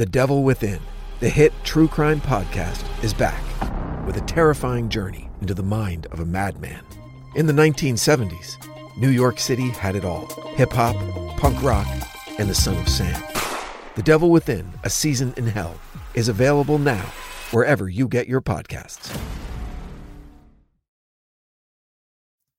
The 0.00 0.06
Devil 0.06 0.44
Within, 0.44 0.80
the 1.18 1.28
hit 1.28 1.52
true 1.62 1.86
crime 1.86 2.22
podcast, 2.22 2.82
is 3.04 3.12
back 3.12 3.42
with 4.06 4.16
a 4.16 4.22
terrifying 4.22 4.88
journey 4.88 5.28
into 5.42 5.52
the 5.52 5.62
mind 5.62 6.06
of 6.06 6.20
a 6.20 6.24
madman. 6.24 6.82
In 7.36 7.46
the 7.46 7.52
1970s, 7.52 8.56
New 8.96 9.10
York 9.10 9.38
City 9.38 9.68
had 9.68 9.96
it 9.96 10.06
all 10.06 10.24
hip 10.54 10.72
hop, 10.72 10.96
punk 11.36 11.62
rock, 11.62 11.86
and 12.38 12.48
the 12.48 12.54
Son 12.54 12.78
of 12.78 12.88
Sam. 12.88 13.22
The 13.94 14.02
Devil 14.02 14.30
Within, 14.30 14.72
a 14.84 14.88
season 14.88 15.34
in 15.36 15.46
hell, 15.46 15.78
is 16.14 16.28
available 16.28 16.78
now 16.78 17.04
wherever 17.50 17.86
you 17.86 18.08
get 18.08 18.26
your 18.26 18.40
podcasts. 18.40 19.14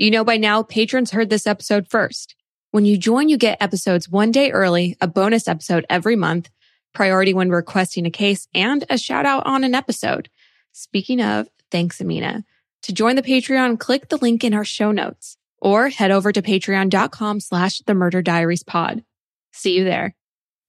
You 0.00 0.10
know 0.10 0.24
by 0.24 0.38
now, 0.38 0.62
patrons 0.62 1.10
heard 1.10 1.28
this 1.28 1.46
episode 1.46 1.86
first. 1.86 2.34
When 2.70 2.86
you 2.86 2.96
join, 2.96 3.28
you 3.28 3.36
get 3.36 3.60
episodes 3.60 4.08
one 4.08 4.30
day 4.30 4.50
early, 4.50 4.96
a 4.98 5.06
bonus 5.06 5.46
episode 5.46 5.84
every 5.90 6.16
month, 6.16 6.48
priority 6.94 7.34
when 7.34 7.50
requesting 7.50 8.06
a 8.06 8.10
case, 8.10 8.48
and 8.54 8.82
a 8.88 8.96
shout 8.96 9.26
out 9.26 9.44
on 9.44 9.62
an 9.62 9.74
episode. 9.74 10.30
Speaking 10.72 11.20
of, 11.20 11.48
thanks, 11.70 12.00
Amina. 12.00 12.46
To 12.84 12.94
join 12.94 13.14
the 13.14 13.22
Patreon, 13.22 13.78
click 13.78 14.08
the 14.08 14.16
link 14.16 14.42
in 14.42 14.54
our 14.54 14.64
show 14.64 14.90
notes 14.90 15.36
or 15.58 15.90
head 15.90 16.10
over 16.10 16.32
to 16.32 16.40
patreon.com 16.40 17.40
slash 17.40 17.80
the 17.80 17.92
murder 17.92 18.22
diaries 18.22 18.62
pod. 18.62 19.04
See 19.52 19.76
you 19.76 19.84
there. 19.84 20.14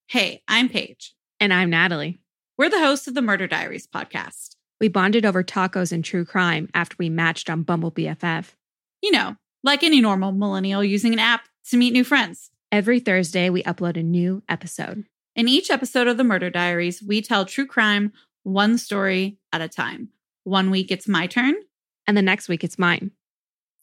Hey, 0.08 0.44
I'm 0.50 0.68
Paige. 0.68 1.16
And 1.40 1.54
I'm 1.54 1.70
Natalie. 1.70 2.20
We're 2.58 2.70
the 2.70 2.80
hosts 2.80 3.08
of 3.08 3.14
the 3.14 3.22
Murder 3.22 3.48
Diaries 3.48 3.88
podcast. 3.88 4.58
We 4.82 4.90
bonded 4.90 5.26
over 5.26 5.42
tacos 5.42 5.94
and 5.94 6.04
true 6.04 6.26
crime 6.26 6.68
after 6.74 6.98
we 7.00 7.10
matched 7.10 7.50
on 7.50 7.64
Bumble 7.64 7.94
BFF. 7.94 8.56
You 9.02 9.12
know, 9.12 9.36
like 9.64 9.84
any 9.84 10.02
normal 10.02 10.32
millennial 10.32 10.84
using 10.84 11.14
an 11.14 11.20
app 11.20 11.48
to 11.70 11.78
meet 11.78 11.94
new 11.94 12.04
friends. 12.04 12.52
Every 12.72 13.00
Thursday, 13.00 13.50
we 13.50 13.64
upload 13.64 13.98
a 13.98 14.04
new 14.04 14.44
episode. 14.48 15.06
In 15.36 15.48
each 15.48 15.72
episode 15.72 16.08
of 16.08 16.18
the 16.18 16.24
Murder 16.24 16.50
Diaries, 16.50 17.02
we 17.02 17.22
tell 17.22 17.46
true 17.46 17.66
crime 17.66 18.14
one 18.44 18.78
story 18.78 19.38
at 19.52 19.62
a 19.62 19.68
time. 19.68 20.10
One 20.44 20.72
week 20.72 20.92
it's 20.92 21.08
my 21.08 21.28
turn, 21.28 21.56
and 22.08 22.18
the 22.18 22.22
next 22.22 22.48
week 22.48 22.64
it's 22.64 22.80
mine. 22.80 23.12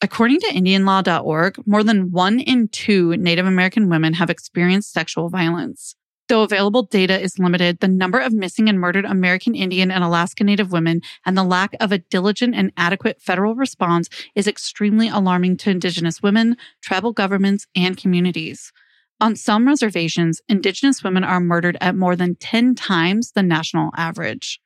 According 0.00 0.40
to 0.40 0.52
IndianLaw.org, 0.52 1.66
more 1.66 1.82
than 1.82 2.12
one 2.12 2.38
in 2.38 2.68
two 2.68 3.16
Native 3.16 3.46
American 3.46 3.88
women 3.88 4.14
have 4.14 4.30
experienced 4.30 4.92
sexual 4.92 5.28
violence. 5.28 5.96
Though 6.28 6.42
available 6.42 6.82
data 6.82 7.18
is 7.18 7.38
limited, 7.38 7.80
the 7.80 7.88
number 7.88 8.18
of 8.18 8.34
missing 8.34 8.68
and 8.68 8.78
murdered 8.78 9.06
American 9.06 9.54
Indian 9.54 9.90
and 9.90 10.04
Alaska 10.04 10.44
Native 10.44 10.70
women 10.72 11.00
and 11.24 11.38
the 11.38 11.42
lack 11.42 11.74
of 11.80 11.90
a 11.90 11.98
diligent 11.98 12.54
and 12.54 12.70
adequate 12.76 13.22
federal 13.22 13.54
response 13.54 14.10
is 14.34 14.46
extremely 14.46 15.08
alarming 15.08 15.56
to 15.58 15.70
Indigenous 15.70 16.22
women, 16.22 16.58
tribal 16.82 17.12
governments, 17.12 17.66
and 17.74 17.96
communities. 17.96 18.72
On 19.20 19.36
some 19.36 19.66
reservations, 19.66 20.42
Indigenous 20.50 21.02
women 21.02 21.24
are 21.24 21.40
murdered 21.40 21.78
at 21.80 21.96
more 21.96 22.14
than 22.14 22.36
10 22.36 22.74
times 22.74 23.32
the 23.32 23.42
national 23.42 23.90
average. 23.96 24.60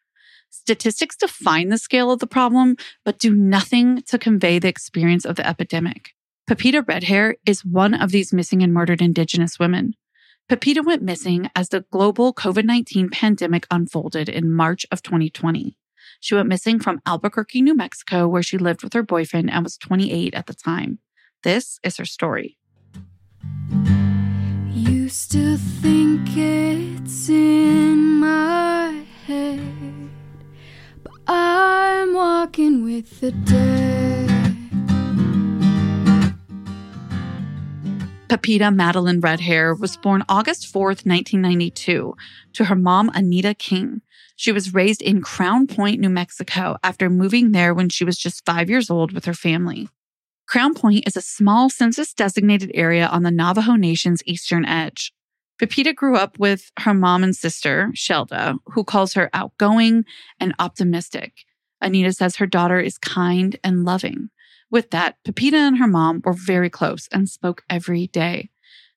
Statistics 0.50 1.16
define 1.16 1.68
the 1.68 1.78
scale 1.78 2.10
of 2.10 2.18
the 2.18 2.26
problem, 2.26 2.76
but 3.04 3.20
do 3.20 3.32
nothing 3.32 4.02
to 4.02 4.18
convey 4.18 4.58
the 4.58 4.68
experience 4.68 5.24
of 5.24 5.36
the 5.36 5.46
epidemic. 5.46 6.10
Pepita 6.48 6.82
Redhair 6.82 7.34
is 7.46 7.64
one 7.64 7.94
of 7.94 8.10
these 8.10 8.32
missing 8.32 8.62
and 8.64 8.74
murdered 8.74 9.00
Indigenous 9.00 9.60
women. 9.60 9.94
Pepita 10.52 10.84
went 10.84 11.00
missing 11.00 11.48
as 11.56 11.70
the 11.70 11.80
global 11.90 12.34
COVID 12.34 12.66
19 12.66 13.08
pandemic 13.08 13.66
unfolded 13.70 14.28
in 14.28 14.52
March 14.52 14.84
of 14.90 15.02
2020. 15.02 15.78
She 16.20 16.34
went 16.34 16.46
missing 16.46 16.78
from 16.78 17.00
Albuquerque, 17.06 17.62
New 17.62 17.74
Mexico, 17.74 18.28
where 18.28 18.42
she 18.42 18.58
lived 18.58 18.82
with 18.82 18.92
her 18.92 19.02
boyfriend 19.02 19.50
and 19.50 19.64
was 19.64 19.78
28 19.78 20.34
at 20.34 20.44
the 20.44 20.52
time. 20.52 20.98
This 21.42 21.80
is 21.82 21.96
her 21.96 22.04
story. 22.04 22.58
Used 24.68 25.32
to 25.32 25.56
think 25.56 26.36
it's 26.36 27.30
in 27.30 28.20
my 28.20 29.06
head, 29.26 30.10
but 31.02 31.14
I'm 31.26 32.12
walking 32.12 32.84
with 32.84 33.20
the 33.20 33.32
dead. 33.32 34.41
Pepita 38.32 38.70
Madalyn 38.70 39.20
Redhair 39.20 39.78
was 39.78 39.98
born 39.98 40.24
August 40.26 40.72
4th, 40.72 41.04
1992, 41.04 42.16
to 42.54 42.64
her 42.64 42.74
mom, 42.74 43.10
Anita 43.12 43.52
King. 43.52 44.00
She 44.36 44.52
was 44.52 44.72
raised 44.72 45.02
in 45.02 45.20
Crown 45.20 45.66
Point, 45.66 46.00
New 46.00 46.08
Mexico, 46.08 46.78
after 46.82 47.10
moving 47.10 47.52
there 47.52 47.74
when 47.74 47.90
she 47.90 48.06
was 48.06 48.16
just 48.16 48.46
five 48.46 48.70
years 48.70 48.88
old 48.88 49.12
with 49.12 49.26
her 49.26 49.34
family. 49.34 49.90
Crown 50.48 50.72
Point 50.72 51.06
is 51.06 51.14
a 51.14 51.20
small 51.20 51.68
census 51.68 52.14
designated 52.14 52.70
area 52.72 53.06
on 53.06 53.22
the 53.22 53.30
Navajo 53.30 53.74
Nation's 53.74 54.22
eastern 54.24 54.64
edge. 54.64 55.12
Pepita 55.58 55.92
grew 55.92 56.16
up 56.16 56.38
with 56.38 56.72
her 56.78 56.94
mom 56.94 57.22
and 57.22 57.36
sister, 57.36 57.90
Shelda, 57.94 58.56
who 58.68 58.82
calls 58.82 59.12
her 59.12 59.28
outgoing 59.34 60.06
and 60.40 60.54
optimistic. 60.58 61.44
Anita 61.82 62.14
says 62.14 62.36
her 62.36 62.46
daughter 62.46 62.80
is 62.80 62.96
kind 62.96 63.58
and 63.62 63.84
loving. 63.84 64.30
With 64.72 64.90
that, 64.90 65.16
Pepita 65.22 65.58
and 65.58 65.76
her 65.76 65.86
mom 65.86 66.22
were 66.24 66.32
very 66.32 66.70
close 66.70 67.06
and 67.12 67.28
spoke 67.28 67.62
every 67.68 68.06
day. 68.06 68.48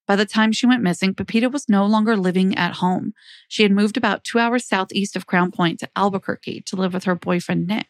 By 0.08 0.16
the 0.16 0.26
time 0.26 0.54
she 0.54 0.66
went 0.66 0.82
missing, 0.82 1.14
Pepita 1.14 1.52
was 1.52 1.68
no 1.68 1.86
longer 1.86 2.16
living 2.16 2.56
at 2.56 2.76
home. 2.76 3.12
She 3.50 3.64
had 3.64 3.74
moved 3.74 3.98
about 3.98 4.24
two 4.24 4.40
hours 4.40 4.66
southeast 4.66 5.18
of 5.18 5.28
Crown 5.28 5.52
Point 5.52 5.82
to 5.82 5.90
Albuquerque 5.94 6.62
to 6.68 6.78
live 6.78 6.94
with 6.94 7.04
her 7.04 7.16
boyfriend, 7.16 7.68
Nick. 7.68 7.90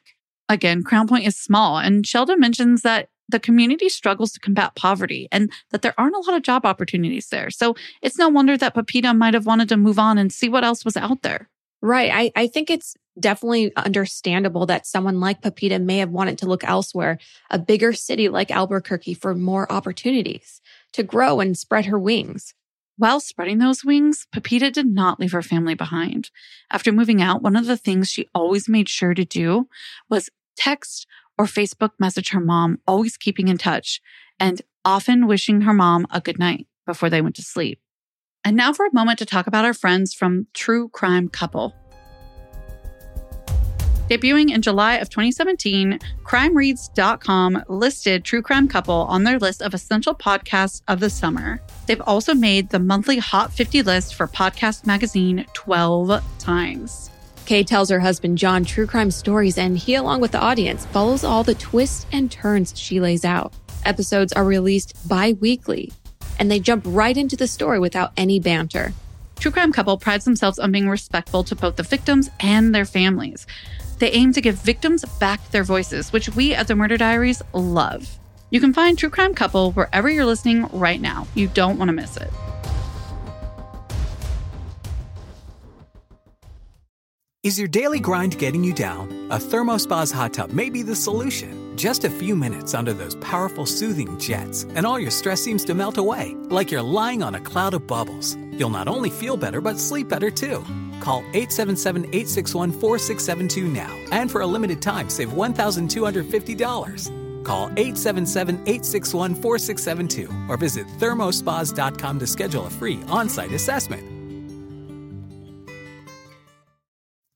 Again, 0.50 0.82
Crown 0.82 1.08
Point 1.08 1.28
is 1.28 1.38
small, 1.38 1.78
and 1.78 2.06
Shelda 2.06 2.40
mentions 2.40 2.82
that 2.82 3.10
the 3.30 3.40
community 3.40 3.90
struggles 3.90 4.32
to 4.32 4.40
combat 4.40 4.74
poverty 4.76 5.28
and 5.32 5.52
that 5.70 5.84
there 5.84 5.94
aren't 5.96 6.16
a 6.16 6.20
lot 6.20 6.36
of 6.36 6.42
job 6.42 6.66
opportunities 6.66 7.28
there. 7.28 7.52
So 7.52 7.76
it's 8.02 8.18
no 8.18 8.30
wonder 8.30 8.58
that 8.58 8.74
Pepita 8.74 9.14
might 9.14 9.36
have 9.36 9.46
wanted 9.46 9.70
to 9.70 9.78
move 9.78 10.00
on 10.00 10.18
and 10.18 10.34
see 10.34 10.50
what 10.50 10.64
else 10.64 10.86
was 10.86 10.98
out 10.98 11.22
there. 11.22 11.50
Right. 11.86 12.10
I, 12.12 12.32
I 12.36 12.48
think 12.48 12.72
it's 12.72 12.96
definitely 13.20 13.72
understandable 13.76 14.66
that 14.66 14.88
someone 14.88 15.20
like 15.20 15.44
Pepita 15.44 15.78
may 15.78 16.00
have 16.00 16.10
wanted 16.10 16.40
to 16.40 16.48
look 16.48 16.64
elsewhere, 16.64 17.20
a 17.52 17.60
bigger 17.60 17.94
city 17.94 18.28
like 18.28 18.50
Albuquerque 18.50 19.14
for 19.14 19.36
more 19.36 19.72
opportunities 19.72 20.62
to 20.94 21.04
grow 21.04 21.40
and 21.40 21.56
spread 21.56 21.86
her 21.86 22.00
wings. 22.00 22.56
While 22.98 23.20
spreading 23.20 23.60
those 23.60 23.86
wings, 23.86 24.26
Pepita 24.34 24.72
did 24.72 24.88
not 24.88 25.20
leave 25.20 25.34
her 25.34 25.44
family 25.44 25.76
behind. 25.76 26.32
After 26.72 26.92
moving 26.92 27.22
out, 27.22 27.44
one 27.44 27.56
of 27.56 27.68
the 27.68 27.78
things 27.78 28.10
she 28.10 28.30
always 28.34 28.68
made 28.68 28.90
sure 28.90 29.14
to 29.14 29.24
do 29.24 29.68
was 30.10 30.32
text 30.58 31.06
or 31.38 31.46
Facebook 31.46 31.92
message 32.00 32.30
her 32.32 32.40
mom, 32.40 32.80
always 32.88 33.16
keeping 33.16 33.48
in 33.48 33.60
touch 33.60 34.02
and 34.40 34.64
often 34.84 35.28
wishing 35.28 35.62
her 35.62 35.74
mom 35.74 36.08
a 36.10 36.20
good 36.20 36.40
night 36.40 36.66
before 36.88 37.12
they 37.12 37.22
went 37.22 37.36
to 37.36 37.44
sleep. 37.44 37.80
And 38.46 38.56
now 38.56 38.72
for 38.74 38.86
a 38.86 38.94
moment 38.94 39.18
to 39.20 39.26
talk 39.26 39.48
about 39.48 39.66
our 39.66 39.74
friends 39.74 40.14
from 40.14 40.46
True 40.54 40.88
Crime 40.90 41.30
Couple. 41.30 41.74
Debuting 44.08 44.54
in 44.54 44.62
July 44.62 44.98
of 44.98 45.10
2017, 45.10 45.98
crimereads.com 46.24 47.64
listed 47.68 48.24
True 48.24 48.44
Crime 48.44 48.68
Couple 48.68 48.94
on 48.94 49.24
their 49.24 49.40
list 49.40 49.64
of 49.64 49.74
essential 49.74 50.14
podcasts 50.14 50.84
of 50.88 51.00
the 51.00 51.10
summer. 51.10 51.60
They've 51.88 52.00
also 52.02 52.36
made 52.36 52.70
the 52.70 52.78
monthly 52.78 53.18
Hot 53.18 53.52
50 53.52 53.82
list 53.82 54.14
for 54.14 54.28
Podcast 54.28 54.86
Magazine 54.86 55.48
12 55.54 56.24
times. 56.38 57.10
Kay 57.48 57.64
tells 57.64 57.90
her 57.90 58.00
husband 58.00 58.38
John 58.38 58.64
true 58.64 58.86
crime 58.86 59.10
stories, 59.10 59.58
and 59.58 59.76
he, 59.76 59.96
along 59.96 60.22
with 60.22 60.34
the 60.34 60.40
audience, 60.40 60.86
follows 60.86 61.24
all 61.24 61.44
the 61.44 61.56
twists 61.56 62.06
and 62.12 62.32
turns 62.32 62.80
she 62.80 63.00
lays 63.00 63.26
out. 63.26 63.54
Episodes 63.86 64.34
are 64.34 64.46
released 64.46 64.96
bi 65.10 65.34
weekly, 65.34 65.92
and 66.40 66.50
they 66.50 66.60
jump 66.60 66.84
right 66.88 67.16
into 67.16 67.36
the 67.36 67.48
story 67.48 67.80
without 67.80 68.12
any 68.18 68.40
banter. 68.40 68.94
True 69.40 69.52
Crime 69.52 69.72
Couple 69.72 69.98
prides 69.98 70.26
themselves 70.26 70.60
on 70.60 70.72
being 70.72 70.90
respectful 70.90 71.44
to 71.44 71.56
both 71.56 71.76
the 71.76 71.84
victims 71.84 72.30
and 72.40 72.74
their 72.74 72.86
families. 72.86 73.46
They 74.00 74.12
aim 74.12 74.34
to 74.34 74.42
give 74.42 74.56
victims 74.56 75.06
back 75.20 75.52
their 75.52 75.64
voices, 75.64 76.12
which 76.12 76.30
we 76.30 76.54
at 76.54 76.68
the 76.68 76.76
Murder 76.76 76.98
Diaries 76.98 77.42
love. 77.54 78.18
You 78.50 78.60
can 78.60 78.74
find 78.74 78.98
True 78.98 79.10
Crime 79.10 79.34
Couple 79.34 79.72
wherever 79.72 80.10
you're 80.10 80.26
listening 80.26 80.68
right 80.72 81.02
now. 81.02 81.28
You 81.34 81.48
don't 81.48 81.78
want 81.78 81.90
to 81.90 81.94
miss 81.94 82.18
it. 82.18 82.32
Is 87.44 87.60
your 87.60 87.68
daily 87.68 88.00
grind 88.00 88.40
getting 88.40 88.64
you 88.64 88.74
down? 88.74 89.12
A 89.30 89.38
ThermoSpas 89.38 90.12
hot 90.12 90.34
tub 90.34 90.52
may 90.52 90.70
be 90.72 90.82
the 90.82 90.96
solution. 90.96 91.65
Just 91.76 92.06
a 92.06 92.10
few 92.10 92.38
minutes 92.38 92.74
under 92.74 92.94
those 92.94 93.16
powerful 93.16 93.66
soothing 93.66 94.18
jets, 94.18 94.64
and 94.76 94.86
all 94.86 94.98
your 94.98 95.12
stress 95.12 95.42
seems 95.42 95.66
to 95.66 95.74
melt 95.74 95.98
away, 95.98 96.34
like 96.50 96.72
you're 96.72 96.82
lying 96.82 97.22
on 97.22 97.36
a 97.36 97.42
cloud 97.42 97.74
of 97.74 97.86
bubbles. 97.86 98.38
You'll 98.52 98.70
not 98.70 98.88
only 98.88 99.10
feel 99.10 99.36
better, 99.36 99.60
but 99.60 99.78
sleep 99.78 100.08
better 100.08 100.32
too. 100.32 100.64
Call 101.02 101.20
877 101.34 102.06
861 102.06 102.72
4672 102.72 103.68
now. 103.68 103.94
And 104.14 104.32
for 104.32 104.40
a 104.42 104.48
limited 104.48 104.82
time, 104.82 105.10
save 105.10 105.30
$1,250. 105.30 107.44
Call 107.44 107.66
877 107.66 108.56
861 108.56 109.36
4672 109.36 110.32
or 110.48 110.56
visit 110.56 110.88
thermospas.com 111.00 112.20
to 112.20 112.28
schedule 112.28 112.68
a 112.68 112.70
free 112.70 113.04
on 113.10 113.28
site 113.28 113.52
assessment. 113.52 114.15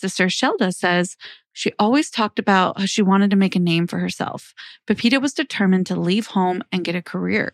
Sister 0.00 0.26
Shelda 0.26 0.74
says 0.74 1.16
she 1.52 1.72
always 1.78 2.10
talked 2.10 2.38
about 2.38 2.78
how 2.78 2.86
she 2.86 3.02
wanted 3.02 3.30
to 3.30 3.36
make 3.36 3.54
a 3.54 3.60
name 3.60 3.86
for 3.86 3.98
herself. 3.98 4.54
Pepita 4.86 5.20
was 5.20 5.34
determined 5.34 5.86
to 5.86 6.00
leave 6.00 6.28
home 6.28 6.62
and 6.72 6.84
get 6.84 6.94
a 6.94 7.02
career. 7.02 7.52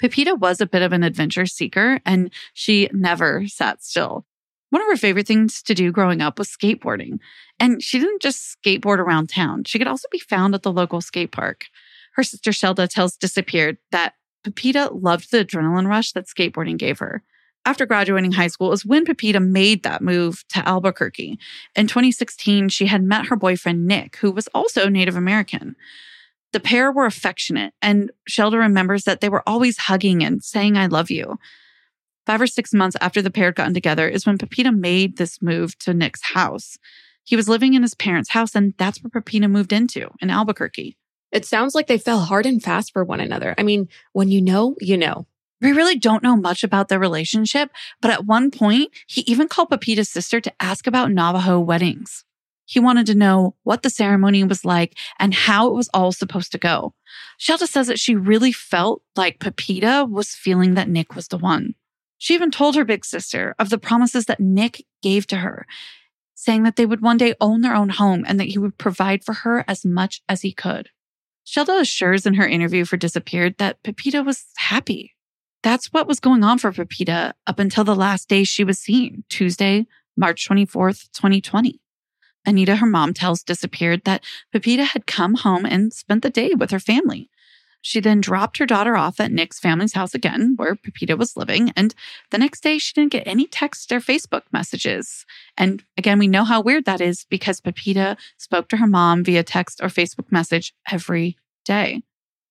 Pepita 0.00 0.36
was 0.38 0.60
a 0.60 0.66
bit 0.66 0.82
of 0.82 0.92
an 0.92 1.02
adventure 1.02 1.46
seeker 1.46 1.98
and 2.06 2.32
she 2.54 2.88
never 2.92 3.46
sat 3.48 3.82
still. 3.82 4.24
One 4.70 4.80
of 4.80 4.88
her 4.88 4.96
favorite 4.96 5.26
things 5.26 5.60
to 5.64 5.74
do 5.74 5.90
growing 5.90 6.22
up 6.22 6.38
was 6.38 6.48
skateboarding. 6.48 7.18
And 7.58 7.82
she 7.82 7.98
didn't 7.98 8.22
just 8.22 8.56
skateboard 8.64 8.98
around 8.98 9.28
town, 9.28 9.64
she 9.64 9.78
could 9.78 9.88
also 9.88 10.06
be 10.10 10.18
found 10.20 10.54
at 10.54 10.62
the 10.62 10.72
local 10.72 11.00
skate 11.00 11.32
park. 11.32 11.66
Her 12.14 12.22
sister 12.22 12.52
Shelda 12.52 12.88
tells 12.88 13.16
Disappeared 13.16 13.78
that 13.90 14.14
Pepita 14.44 14.90
loved 14.92 15.30
the 15.30 15.44
adrenaline 15.44 15.88
rush 15.88 16.12
that 16.12 16.26
skateboarding 16.26 16.78
gave 16.78 17.00
her 17.00 17.22
after 17.64 17.86
graduating 17.86 18.32
high 18.32 18.48
school 18.48 18.72
is 18.72 18.84
when 18.84 19.04
Pepita 19.04 19.40
made 19.40 19.82
that 19.82 20.02
move 20.02 20.44
to 20.48 20.66
Albuquerque. 20.68 21.38
In 21.76 21.86
2016, 21.86 22.68
she 22.68 22.86
had 22.86 23.02
met 23.02 23.26
her 23.26 23.36
boyfriend, 23.36 23.86
Nick, 23.86 24.16
who 24.16 24.32
was 24.32 24.48
also 24.48 24.88
Native 24.88 25.16
American. 25.16 25.76
The 26.52 26.60
pair 26.60 26.92
were 26.92 27.06
affectionate, 27.06 27.72
and 27.80 28.10
Shelda 28.28 28.58
remembers 28.58 29.04
that 29.04 29.20
they 29.20 29.28
were 29.28 29.42
always 29.48 29.78
hugging 29.78 30.22
and 30.22 30.42
saying, 30.42 30.76
I 30.76 30.86
love 30.86 31.10
you. 31.10 31.38
Five 32.26 32.40
or 32.40 32.46
six 32.46 32.72
months 32.74 32.96
after 33.00 33.22
the 33.22 33.30
pair 33.30 33.46
had 33.46 33.54
gotten 33.54 33.74
together 33.74 34.08
is 34.08 34.26
when 34.26 34.38
Pepita 34.38 34.70
made 34.70 35.16
this 35.16 35.40
move 35.40 35.78
to 35.80 35.94
Nick's 35.94 36.22
house. 36.22 36.76
He 37.24 37.36
was 37.36 37.48
living 37.48 37.74
in 37.74 37.82
his 37.82 37.94
parents' 37.94 38.30
house, 38.30 38.54
and 38.54 38.74
that's 38.76 39.02
where 39.02 39.10
Pepita 39.10 39.48
moved 39.48 39.72
into 39.72 40.10
in 40.20 40.30
Albuquerque. 40.30 40.96
It 41.30 41.46
sounds 41.46 41.74
like 41.74 41.86
they 41.86 41.98
fell 41.98 42.20
hard 42.20 42.44
and 42.44 42.62
fast 42.62 42.92
for 42.92 43.04
one 43.04 43.20
another. 43.20 43.54
I 43.56 43.62
mean, 43.62 43.88
when 44.12 44.28
you 44.28 44.42
know, 44.42 44.76
you 44.80 44.96
know. 44.96 45.26
We 45.62 45.70
really 45.70 45.96
don't 45.96 46.24
know 46.24 46.36
much 46.36 46.64
about 46.64 46.88
their 46.88 46.98
relationship, 46.98 47.70
but 48.00 48.10
at 48.10 48.26
one 48.26 48.50
point, 48.50 48.90
he 49.06 49.20
even 49.22 49.46
called 49.46 49.70
Pepita's 49.70 50.08
sister 50.08 50.40
to 50.40 50.52
ask 50.58 50.88
about 50.88 51.12
Navajo 51.12 51.60
weddings. 51.60 52.24
He 52.64 52.80
wanted 52.80 53.06
to 53.06 53.14
know 53.14 53.54
what 53.62 53.82
the 53.82 53.90
ceremony 53.90 54.42
was 54.42 54.64
like 54.64 54.96
and 55.20 55.32
how 55.32 55.68
it 55.68 55.74
was 55.74 55.88
all 55.94 56.10
supposed 56.10 56.50
to 56.52 56.58
go. 56.58 56.94
Shelda 57.38 57.68
says 57.68 57.86
that 57.86 58.00
she 58.00 58.16
really 58.16 58.50
felt 58.50 59.02
like 59.14 59.38
Pepita 59.38 60.08
was 60.10 60.34
feeling 60.34 60.74
that 60.74 60.88
Nick 60.88 61.14
was 61.14 61.28
the 61.28 61.38
one. 61.38 61.74
She 62.18 62.34
even 62.34 62.50
told 62.50 62.74
her 62.74 62.84
big 62.84 63.04
sister 63.04 63.54
of 63.58 63.70
the 63.70 63.78
promises 63.78 64.26
that 64.26 64.40
Nick 64.40 64.84
gave 65.00 65.28
to 65.28 65.36
her, 65.36 65.66
saying 66.34 66.64
that 66.64 66.74
they 66.74 66.86
would 66.86 67.02
one 67.02 67.18
day 67.18 67.34
own 67.40 67.60
their 67.60 67.74
own 67.74 67.90
home 67.90 68.24
and 68.26 68.40
that 68.40 68.48
he 68.48 68.58
would 68.58 68.78
provide 68.78 69.22
for 69.22 69.32
her 69.32 69.64
as 69.68 69.84
much 69.84 70.22
as 70.28 70.42
he 70.42 70.52
could. 70.52 70.88
Shelda 71.46 71.80
assures 71.80 72.26
in 72.26 72.34
her 72.34 72.46
interview 72.46 72.84
for 72.84 72.96
Disappeared 72.96 73.56
that 73.58 73.82
Pepita 73.84 74.24
was 74.24 74.44
happy 74.56 75.12
that's 75.62 75.92
what 75.92 76.08
was 76.08 76.20
going 76.20 76.42
on 76.44 76.58
for 76.58 76.72
Pepita 76.72 77.32
up 77.46 77.58
until 77.58 77.84
the 77.84 77.94
last 77.94 78.28
day 78.28 78.44
she 78.44 78.64
was 78.64 78.78
seen, 78.78 79.24
Tuesday, 79.28 79.86
March 80.16 80.48
24th, 80.48 81.10
2020. 81.12 81.80
Anita, 82.44 82.76
her 82.76 82.86
mom, 82.86 83.14
tells 83.14 83.42
Disappeared 83.42 84.04
that 84.04 84.24
Pepita 84.52 84.84
had 84.84 85.06
come 85.06 85.34
home 85.34 85.64
and 85.64 85.92
spent 85.92 86.22
the 86.22 86.30
day 86.30 86.54
with 86.54 86.70
her 86.72 86.80
family. 86.80 87.30
She 87.80 88.00
then 88.00 88.20
dropped 88.20 88.58
her 88.58 88.66
daughter 88.66 88.96
off 88.96 89.18
at 89.18 89.32
Nick's 89.32 89.58
family's 89.58 89.94
house 89.94 90.14
again, 90.14 90.54
where 90.56 90.76
Pepita 90.76 91.16
was 91.16 91.36
living. 91.36 91.72
And 91.76 91.94
the 92.30 92.38
next 92.38 92.62
day, 92.62 92.78
she 92.78 92.92
didn't 92.92 93.12
get 93.12 93.26
any 93.26 93.46
text 93.46 93.90
or 93.90 93.98
Facebook 93.98 94.42
messages. 94.52 95.24
And 95.56 95.82
again, 95.96 96.18
we 96.18 96.28
know 96.28 96.44
how 96.44 96.60
weird 96.60 96.84
that 96.84 97.00
is 97.00 97.26
because 97.28 97.60
Pepita 97.60 98.16
spoke 98.38 98.68
to 98.68 98.76
her 98.76 98.86
mom 98.86 99.24
via 99.24 99.42
text 99.42 99.80
or 99.82 99.88
Facebook 99.88 100.30
message 100.30 100.74
every 100.90 101.36
day. 101.64 102.02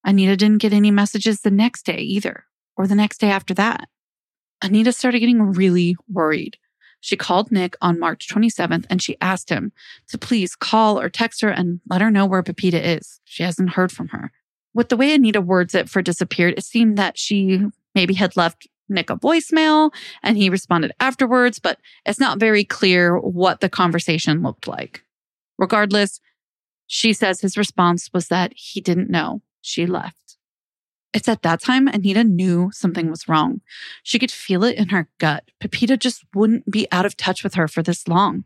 Anita 0.04 0.36
didn't 0.36 0.62
get 0.62 0.74
any 0.74 0.92
messages 0.92 1.42
the 1.42 1.52
next 1.52 1.86
day 1.86 2.00
either 2.00 2.46
or 2.78 2.88
the 2.88 2.96
next 2.96 3.20
day 3.20 3.30
after 3.30 3.54
that. 3.54 3.88
Anita 4.62 4.92
started 4.92 5.20
getting 5.20 5.42
really 5.42 5.96
worried. 6.10 6.58
She 7.00 7.18
called 7.18 7.52
Nick 7.52 7.76
on 7.82 8.00
March 8.00 8.28
27th 8.28 8.86
and 8.90 9.02
she 9.02 9.18
asked 9.20 9.50
him 9.50 9.72
to 10.10 10.18
please 10.18 10.56
call 10.56 11.00
or 11.00 11.10
text 11.10 11.42
her 11.42 11.50
and 11.50 11.82
let 11.90 12.02
her 12.02 12.12
know 12.12 12.28
where 12.28 12.44
Pepita 12.44 12.80
is. 12.98 13.20
She 13.26 13.44
hasn't 13.44 13.72
heard 13.72 13.92
from 13.92 14.10
her. 14.10 14.32
With 14.74 14.90
the 14.90 14.98
way 14.98 15.14
Anita 15.14 15.42
words 15.42 15.74
it 15.74 15.90
for 15.90 16.02
disappeared, 16.02 16.54
it 16.58 16.64
seemed 16.64 16.98
that 16.98 17.18
she 17.18 17.66
maybe 17.96 18.14
had 18.14 18.38
left 18.38 18.68
Nick 18.88 19.10
a 19.10 19.16
voicemail 19.16 19.92
and 20.22 20.38
he 20.38 20.50
responded 20.50 20.92
afterwards, 21.00 21.60
but 21.60 21.80
it's 22.06 22.20
not 22.20 22.40
very 22.40 22.64
clear 22.64 23.18
what 23.18 23.62
the 23.62 23.70
conversation 23.70 24.44
looked 24.44 24.68
like. 24.68 25.04
Regardless, 25.58 26.20
she 26.88 27.14
says 27.14 27.42
his 27.42 27.58
response 27.58 28.10
was 28.14 28.28
that 28.28 28.54
he 28.56 28.80
didn't 28.80 29.10
know 29.10 29.42
she 29.62 29.86
left. 29.86 30.31
It's 31.14 31.28
at 31.28 31.42
that 31.42 31.62
time 31.62 31.88
Anita 31.88 32.24
knew 32.24 32.70
something 32.74 33.10
was 33.10 33.28
wrong. 33.28 33.62
She 34.04 34.18
could 34.18 34.32
feel 34.32 34.64
it 34.64 34.78
in 34.78 34.90
her 34.90 35.10
gut. 35.20 35.44
Pepita 35.60 35.98
just 35.98 36.24
wouldn't 36.34 36.72
be 36.72 36.88
out 36.92 37.06
of 37.06 37.18
touch 37.18 37.44
with 37.44 37.56
her 37.56 37.68
for 37.68 37.84
this 37.84 38.08
long. 38.08 38.46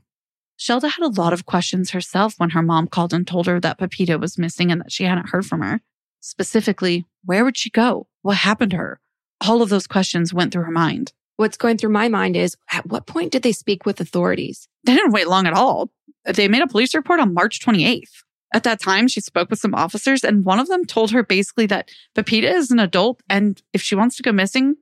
Shelda 0.58 0.90
had 0.90 1.04
a 1.04 1.22
lot 1.22 1.34
of 1.34 1.46
questions 1.46 1.92
herself 1.92 2.36
when 2.38 2.52
her 2.52 2.62
mom 2.62 2.88
called 2.88 3.14
and 3.14 3.28
told 3.28 3.46
her 3.46 3.60
that 3.60 3.78
Pepita 3.78 4.20
was 4.20 4.38
missing 4.38 4.72
and 4.72 4.82
that 4.82 4.92
she 4.92 5.04
hadn't 5.04 5.30
heard 5.30 5.46
from 5.46 5.62
her. 5.62 5.82
Specifically, 6.22 7.06
where 7.24 7.44
would 7.44 7.58
she 7.58 7.70
go? 7.70 8.08
What 8.22 8.38
happened 8.38 8.72
to 8.72 8.78
her? 8.78 9.00
All 9.42 9.62
of 9.62 9.70
those 9.70 9.86
questions 9.86 10.34
went 10.34 10.52
through 10.52 10.64
her 10.64 10.72
mind. 10.72 11.14
What's 11.38 11.58
going 11.58 11.78
through 11.78 11.90
my 11.90 12.08
mind 12.08 12.36
is 12.38 12.56
at 12.72 12.88
what 12.88 13.06
point 13.06 13.32
did 13.32 13.44
they 13.44 13.52
speak 13.52 13.86
with 13.86 14.00
authorities? 14.00 14.68
They 14.86 14.96
didn't 14.96 15.12
wait 15.12 15.28
long 15.28 15.46
at 15.46 15.54
all. 15.54 15.92
They 16.24 16.48
made 16.48 16.64
a 16.64 16.68
police 16.68 16.96
report 16.96 17.20
on 17.20 17.34
March 17.34 17.60
28th. 17.60 18.24
At 18.54 18.64
that 18.64 18.80
time, 18.80 19.08
she 19.08 19.22
spoke 19.22 19.50
with 19.50 19.60
some 19.60 19.76
officers, 19.76 20.24
and 20.24 20.46
one 20.46 20.60
of 20.60 20.68
them 20.68 20.86
told 20.86 21.12
her 21.12 21.24
basically 21.24 21.66
that 21.68 21.90
Pepita 22.14 22.48
is 22.48 22.72
an 22.72 22.80
adult, 22.80 23.22
and 23.30 23.62
if 23.74 23.82
she 23.82 23.96
wants 23.96 24.16
to 24.18 24.24
go 24.24 24.32
missing, 24.32 24.76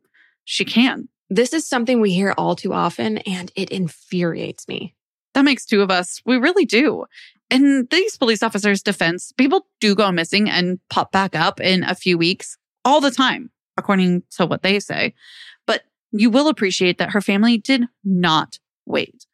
she 0.43 0.65
can. 0.65 1.08
This 1.29 1.53
is 1.53 1.67
something 1.67 2.00
we 2.00 2.13
hear 2.13 2.34
all 2.38 2.55
too 2.55 2.74
often, 2.74 3.20
and 3.20 3.51
it 3.55 3.70
infuriates 3.72 4.67
me. 4.67 4.96
That 5.34 5.46
makes 5.46 5.65
two 5.65 5.82
of 5.82 5.89
us. 5.89 6.22
We 6.25 6.38
really 6.38 6.65
do. 6.65 7.05
In 7.50 7.88
these 7.89 8.17
police 8.17 8.43
officers' 8.43 8.84
defense, 8.84 9.32
people 9.32 9.67
do 9.79 9.96
go 9.96 10.12
missing 10.12 10.50
and 10.50 10.79
pop 10.89 11.12
back 11.12 11.36
up 11.36 11.60
in 11.60 11.84
a 11.84 11.96
few 11.96 12.17
weeks 12.17 12.58
all 12.86 13.01
the 13.01 13.12
time, 13.12 13.51
according 13.77 14.24
to 14.32 14.46
what 14.46 14.62
they 14.62 14.79
say. 14.79 15.13
But 15.65 15.84
you 16.12 16.29
will 16.29 16.48
appreciate 16.48 16.98
that 17.00 17.12
her 17.12 17.22
family 17.22 17.58
did 17.58 17.86
not 18.03 18.60
wait. 18.86 19.25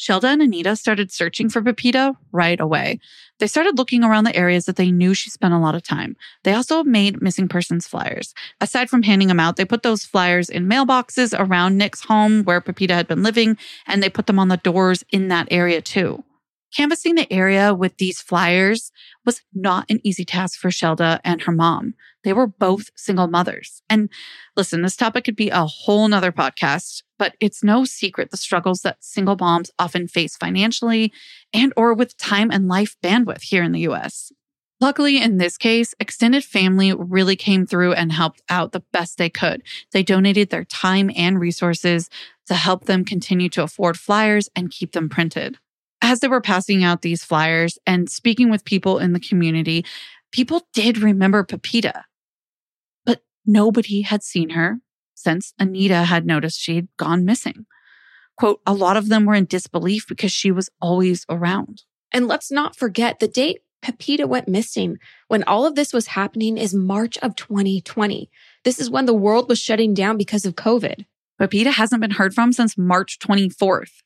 Shelda 0.00 0.32
and 0.32 0.40
Anita 0.40 0.76
started 0.76 1.12
searching 1.12 1.50
for 1.50 1.60
Pepita 1.60 2.16
right 2.32 2.58
away. 2.58 3.00
They 3.38 3.46
started 3.46 3.76
looking 3.76 4.02
around 4.02 4.24
the 4.24 4.34
areas 4.34 4.64
that 4.64 4.76
they 4.76 4.90
knew 4.90 5.12
she 5.12 5.28
spent 5.28 5.52
a 5.52 5.58
lot 5.58 5.74
of 5.74 5.82
time. 5.82 6.16
They 6.42 6.54
also 6.54 6.82
made 6.82 7.20
missing 7.20 7.48
persons 7.48 7.86
flyers. 7.86 8.32
Aside 8.62 8.88
from 8.88 9.02
handing 9.02 9.28
them 9.28 9.38
out, 9.38 9.56
they 9.56 9.66
put 9.66 9.82
those 9.82 10.06
flyers 10.06 10.48
in 10.48 10.66
mailboxes 10.66 11.38
around 11.38 11.76
Nick's 11.76 12.02
home 12.02 12.44
where 12.44 12.62
Pepita 12.62 12.94
had 12.94 13.08
been 13.08 13.22
living, 13.22 13.58
and 13.86 14.02
they 14.02 14.08
put 14.08 14.26
them 14.26 14.38
on 14.38 14.48
the 14.48 14.56
doors 14.56 15.04
in 15.12 15.28
that 15.28 15.48
area 15.50 15.82
too. 15.82 16.24
Canvassing 16.74 17.16
the 17.16 17.30
area 17.30 17.74
with 17.74 17.98
these 17.98 18.22
flyers 18.22 18.92
was 19.26 19.42
not 19.52 19.84
an 19.90 20.00
easy 20.02 20.24
task 20.24 20.58
for 20.58 20.70
Shelda 20.70 21.20
and 21.24 21.42
her 21.42 21.52
mom. 21.52 21.92
They 22.24 22.32
were 22.32 22.46
both 22.46 22.90
single 22.96 23.26
mothers. 23.26 23.82
And 23.90 24.08
listen, 24.56 24.80
this 24.80 24.96
topic 24.96 25.24
could 25.24 25.36
be 25.36 25.50
a 25.50 25.66
whole 25.66 26.08
nother 26.08 26.32
podcast, 26.32 27.02
but 27.20 27.36
it's 27.38 27.62
no 27.62 27.84
secret 27.84 28.30
the 28.30 28.36
struggles 28.38 28.80
that 28.80 29.04
single 29.04 29.36
moms 29.38 29.70
often 29.78 30.08
face 30.08 30.36
financially 30.36 31.12
and 31.52 31.70
or 31.76 31.92
with 31.94 32.16
time 32.16 32.50
and 32.50 32.66
life 32.66 32.96
bandwidth 33.04 33.42
here 33.42 33.62
in 33.62 33.72
the 33.72 33.86
US. 33.88 34.32
Luckily, 34.80 35.22
in 35.22 35.36
this 35.36 35.58
case, 35.58 35.94
extended 36.00 36.42
family 36.42 36.94
really 36.94 37.36
came 37.36 37.66
through 37.66 37.92
and 37.92 38.10
helped 38.10 38.40
out 38.48 38.72
the 38.72 38.82
best 38.92 39.18
they 39.18 39.28
could. 39.28 39.62
They 39.92 40.02
donated 40.02 40.48
their 40.48 40.64
time 40.64 41.10
and 41.14 41.38
resources 41.38 42.08
to 42.46 42.54
help 42.54 42.86
them 42.86 43.04
continue 43.04 43.50
to 43.50 43.62
afford 43.62 43.98
flyers 43.98 44.48
and 44.56 44.70
keep 44.70 44.92
them 44.92 45.10
printed 45.10 45.58
as 46.02 46.20
they 46.20 46.28
were 46.28 46.40
passing 46.40 46.82
out 46.82 47.02
these 47.02 47.24
flyers 47.24 47.78
and 47.86 48.08
speaking 48.08 48.50
with 48.50 48.64
people 48.64 48.98
in 48.98 49.12
the 49.12 49.20
community, 49.20 49.84
people 50.32 50.66
did 50.72 50.98
remember 50.98 51.44
Pepita, 51.44 52.04
but 53.04 53.22
nobody 53.44 54.02
had 54.02 54.22
seen 54.22 54.50
her 54.50 54.80
since 55.20 55.52
Anita 55.58 56.04
had 56.04 56.26
noticed 56.26 56.60
she 56.60 56.76
had 56.76 56.88
gone 56.96 57.24
missing. 57.24 57.66
quote, 58.36 58.60
a 58.66 58.72
lot 58.72 58.96
of 58.96 59.08
them 59.08 59.26
were 59.26 59.34
in 59.34 59.44
disbelief 59.44 60.06
because 60.08 60.32
she 60.32 60.50
was 60.50 60.70
always 60.80 61.26
around. 61.28 61.82
And 62.10 62.26
let's 62.26 62.50
not 62.50 62.74
forget 62.74 63.18
the 63.18 63.28
date 63.28 63.60
Pepita 63.82 64.26
went 64.26 64.48
missing 64.48 64.98
when 65.28 65.42
all 65.44 65.66
of 65.66 65.74
this 65.74 65.92
was 65.92 66.08
happening 66.08 66.58
is 66.58 66.74
March 66.74 67.16
of 67.18 67.34
2020. 67.36 68.30
This 68.64 68.78
is 68.78 68.90
when 68.90 69.06
the 69.06 69.14
world 69.14 69.48
was 69.48 69.58
shutting 69.58 69.94
down 69.94 70.16
because 70.16 70.44
of 70.44 70.54
COVID. 70.54 71.06
Pepita 71.38 71.70
hasn't 71.70 72.02
been 72.02 72.10
heard 72.10 72.34
from 72.34 72.52
since 72.52 72.76
March 72.76 73.18
24th. 73.18 74.02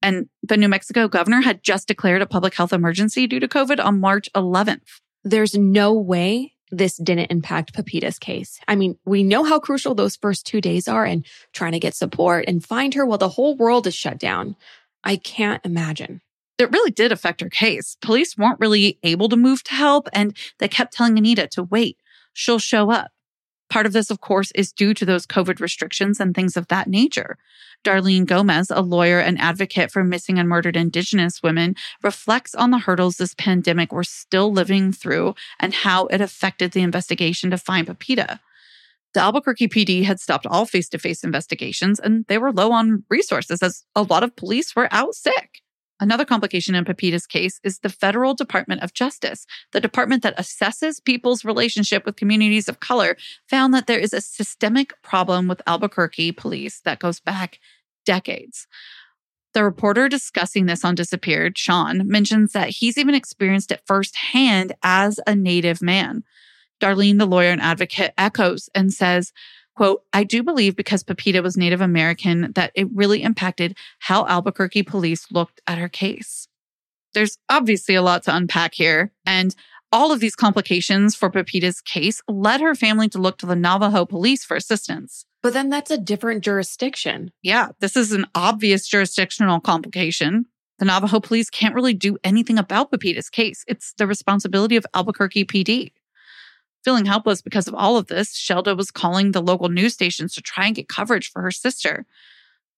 And 0.00 0.28
the 0.42 0.56
New 0.56 0.68
Mexico 0.68 1.08
governor 1.08 1.40
had 1.40 1.62
just 1.62 1.88
declared 1.88 2.22
a 2.22 2.26
public 2.26 2.54
health 2.54 2.72
emergency 2.72 3.26
due 3.26 3.40
to 3.40 3.48
COVID 3.48 3.84
on 3.84 4.00
March 4.00 4.28
11th. 4.34 5.00
There's 5.24 5.54
no 5.54 5.92
way 5.92 6.54
this 6.72 6.96
didn't 6.96 7.30
impact 7.30 7.74
Pepita's 7.74 8.18
case. 8.18 8.58
I 8.66 8.74
mean, 8.74 8.98
we 9.04 9.22
know 9.22 9.44
how 9.44 9.60
crucial 9.60 9.94
those 9.94 10.16
first 10.16 10.46
two 10.46 10.60
days 10.60 10.88
are 10.88 11.04
and 11.04 11.24
trying 11.52 11.72
to 11.72 11.78
get 11.78 11.94
support 11.94 12.46
and 12.48 12.64
find 12.64 12.94
her 12.94 13.04
while 13.04 13.18
the 13.18 13.28
whole 13.28 13.54
world 13.56 13.86
is 13.86 13.94
shut 13.94 14.18
down. 14.18 14.56
I 15.04 15.16
can't 15.16 15.64
imagine. 15.64 16.22
It 16.58 16.70
really 16.72 16.90
did 16.90 17.12
affect 17.12 17.42
her 17.42 17.50
case. 17.50 17.96
Police 18.00 18.36
weren't 18.36 18.60
really 18.60 18.98
able 19.02 19.28
to 19.28 19.36
move 19.36 19.62
to 19.64 19.74
help, 19.74 20.08
and 20.12 20.36
they 20.58 20.68
kept 20.68 20.94
telling 20.94 21.18
Anita 21.18 21.46
to 21.48 21.62
wait. 21.64 21.98
She'll 22.32 22.58
show 22.58 22.90
up. 22.90 23.10
Part 23.72 23.86
of 23.86 23.94
this, 23.94 24.10
of 24.10 24.20
course, 24.20 24.50
is 24.50 24.70
due 24.70 24.92
to 24.92 25.06
those 25.06 25.26
COVID 25.26 25.58
restrictions 25.58 26.20
and 26.20 26.34
things 26.34 26.58
of 26.58 26.68
that 26.68 26.88
nature. 26.88 27.38
Darlene 27.84 28.26
Gomez, 28.26 28.70
a 28.70 28.82
lawyer 28.82 29.18
and 29.18 29.40
advocate 29.40 29.90
for 29.90 30.04
missing 30.04 30.38
and 30.38 30.46
murdered 30.46 30.76
Indigenous 30.76 31.42
women, 31.42 31.74
reflects 32.02 32.54
on 32.54 32.70
the 32.70 32.80
hurdles 32.80 33.16
this 33.16 33.34
pandemic 33.34 33.90
we're 33.90 34.02
still 34.02 34.52
living 34.52 34.92
through 34.92 35.34
and 35.58 35.72
how 35.72 36.04
it 36.08 36.20
affected 36.20 36.72
the 36.72 36.82
investigation 36.82 37.50
to 37.50 37.56
find 37.56 37.86
Pepita. 37.86 38.40
The 39.14 39.20
Albuquerque 39.20 39.68
PD 39.68 40.04
had 40.04 40.20
stopped 40.20 40.44
all 40.44 40.66
face 40.66 40.90
to 40.90 40.98
face 40.98 41.24
investigations 41.24 41.98
and 41.98 42.26
they 42.28 42.36
were 42.36 42.52
low 42.52 42.72
on 42.72 43.04
resources 43.08 43.62
as 43.62 43.84
a 43.96 44.02
lot 44.02 44.22
of 44.22 44.36
police 44.36 44.76
were 44.76 44.88
out 44.90 45.14
sick. 45.14 45.62
Another 46.02 46.24
complication 46.24 46.74
in 46.74 46.84
Pepita's 46.84 47.28
case 47.28 47.60
is 47.62 47.78
the 47.78 47.88
Federal 47.88 48.34
Department 48.34 48.82
of 48.82 48.92
Justice. 48.92 49.46
The 49.70 49.80
department 49.80 50.24
that 50.24 50.36
assesses 50.36 51.02
people's 51.02 51.44
relationship 51.44 52.04
with 52.04 52.16
communities 52.16 52.68
of 52.68 52.80
color 52.80 53.16
found 53.48 53.72
that 53.72 53.86
there 53.86 54.00
is 54.00 54.12
a 54.12 54.20
systemic 54.20 55.00
problem 55.02 55.46
with 55.46 55.62
Albuquerque 55.64 56.32
police 56.32 56.80
that 56.80 56.98
goes 56.98 57.20
back 57.20 57.60
decades. 58.04 58.66
The 59.54 59.62
reporter 59.62 60.08
discussing 60.08 60.66
this 60.66 60.84
on 60.84 60.96
Disappeared, 60.96 61.56
Sean, 61.56 62.08
mentions 62.08 62.50
that 62.50 62.70
he's 62.70 62.98
even 62.98 63.14
experienced 63.14 63.70
it 63.70 63.82
firsthand 63.86 64.72
as 64.82 65.20
a 65.28 65.36
Native 65.36 65.80
man. 65.80 66.24
Darlene, 66.80 67.20
the 67.20 67.26
lawyer 67.26 67.50
and 67.50 67.60
advocate, 67.60 68.12
echoes 68.18 68.68
and 68.74 68.92
says, 68.92 69.32
Quote, 69.74 70.04
I 70.12 70.24
do 70.24 70.42
believe 70.42 70.76
because 70.76 71.02
Pepita 71.02 71.42
was 71.42 71.56
Native 71.56 71.80
American 71.80 72.52
that 72.54 72.72
it 72.74 72.88
really 72.92 73.22
impacted 73.22 73.76
how 74.00 74.26
Albuquerque 74.26 74.82
police 74.82 75.30
looked 75.32 75.60
at 75.66 75.78
her 75.78 75.88
case. 75.88 76.48
There's 77.14 77.38
obviously 77.48 77.94
a 77.94 78.02
lot 78.02 78.22
to 78.24 78.36
unpack 78.36 78.74
here, 78.74 79.12
and 79.26 79.54
all 79.90 80.12
of 80.12 80.20
these 80.20 80.34
complications 80.34 81.14
for 81.14 81.30
Pepita's 81.30 81.80
case 81.80 82.22
led 82.26 82.60
her 82.60 82.74
family 82.74 83.08
to 83.10 83.18
look 83.18 83.38
to 83.38 83.46
the 83.46 83.56
Navajo 83.56 84.06
police 84.06 84.44
for 84.44 84.56
assistance. 84.56 85.26
But 85.42 85.52
then 85.52 85.68
that's 85.68 85.90
a 85.90 85.98
different 85.98 86.42
jurisdiction. 86.42 87.32
Yeah, 87.42 87.68
this 87.80 87.96
is 87.96 88.12
an 88.12 88.26
obvious 88.34 88.86
jurisdictional 88.88 89.60
complication. 89.60 90.46
The 90.78 90.86
Navajo 90.86 91.20
police 91.20 91.50
can't 91.50 91.74
really 91.74 91.94
do 91.94 92.16
anything 92.24 92.58
about 92.58 92.90
Pepita's 92.90 93.28
case. 93.28 93.64
It's 93.68 93.92
the 93.98 94.06
responsibility 94.06 94.76
of 94.76 94.86
Albuquerque 94.94 95.44
PD. 95.44 95.92
Feeling 96.84 97.04
helpless 97.04 97.42
because 97.42 97.68
of 97.68 97.74
all 97.74 97.96
of 97.96 98.08
this, 98.08 98.36
Shelda 98.36 98.76
was 98.76 98.90
calling 98.90 99.32
the 99.32 99.42
local 99.42 99.68
news 99.68 99.94
stations 99.94 100.34
to 100.34 100.40
try 100.40 100.66
and 100.66 100.74
get 100.74 100.88
coverage 100.88 101.30
for 101.30 101.42
her 101.42 101.50
sister. 101.50 102.06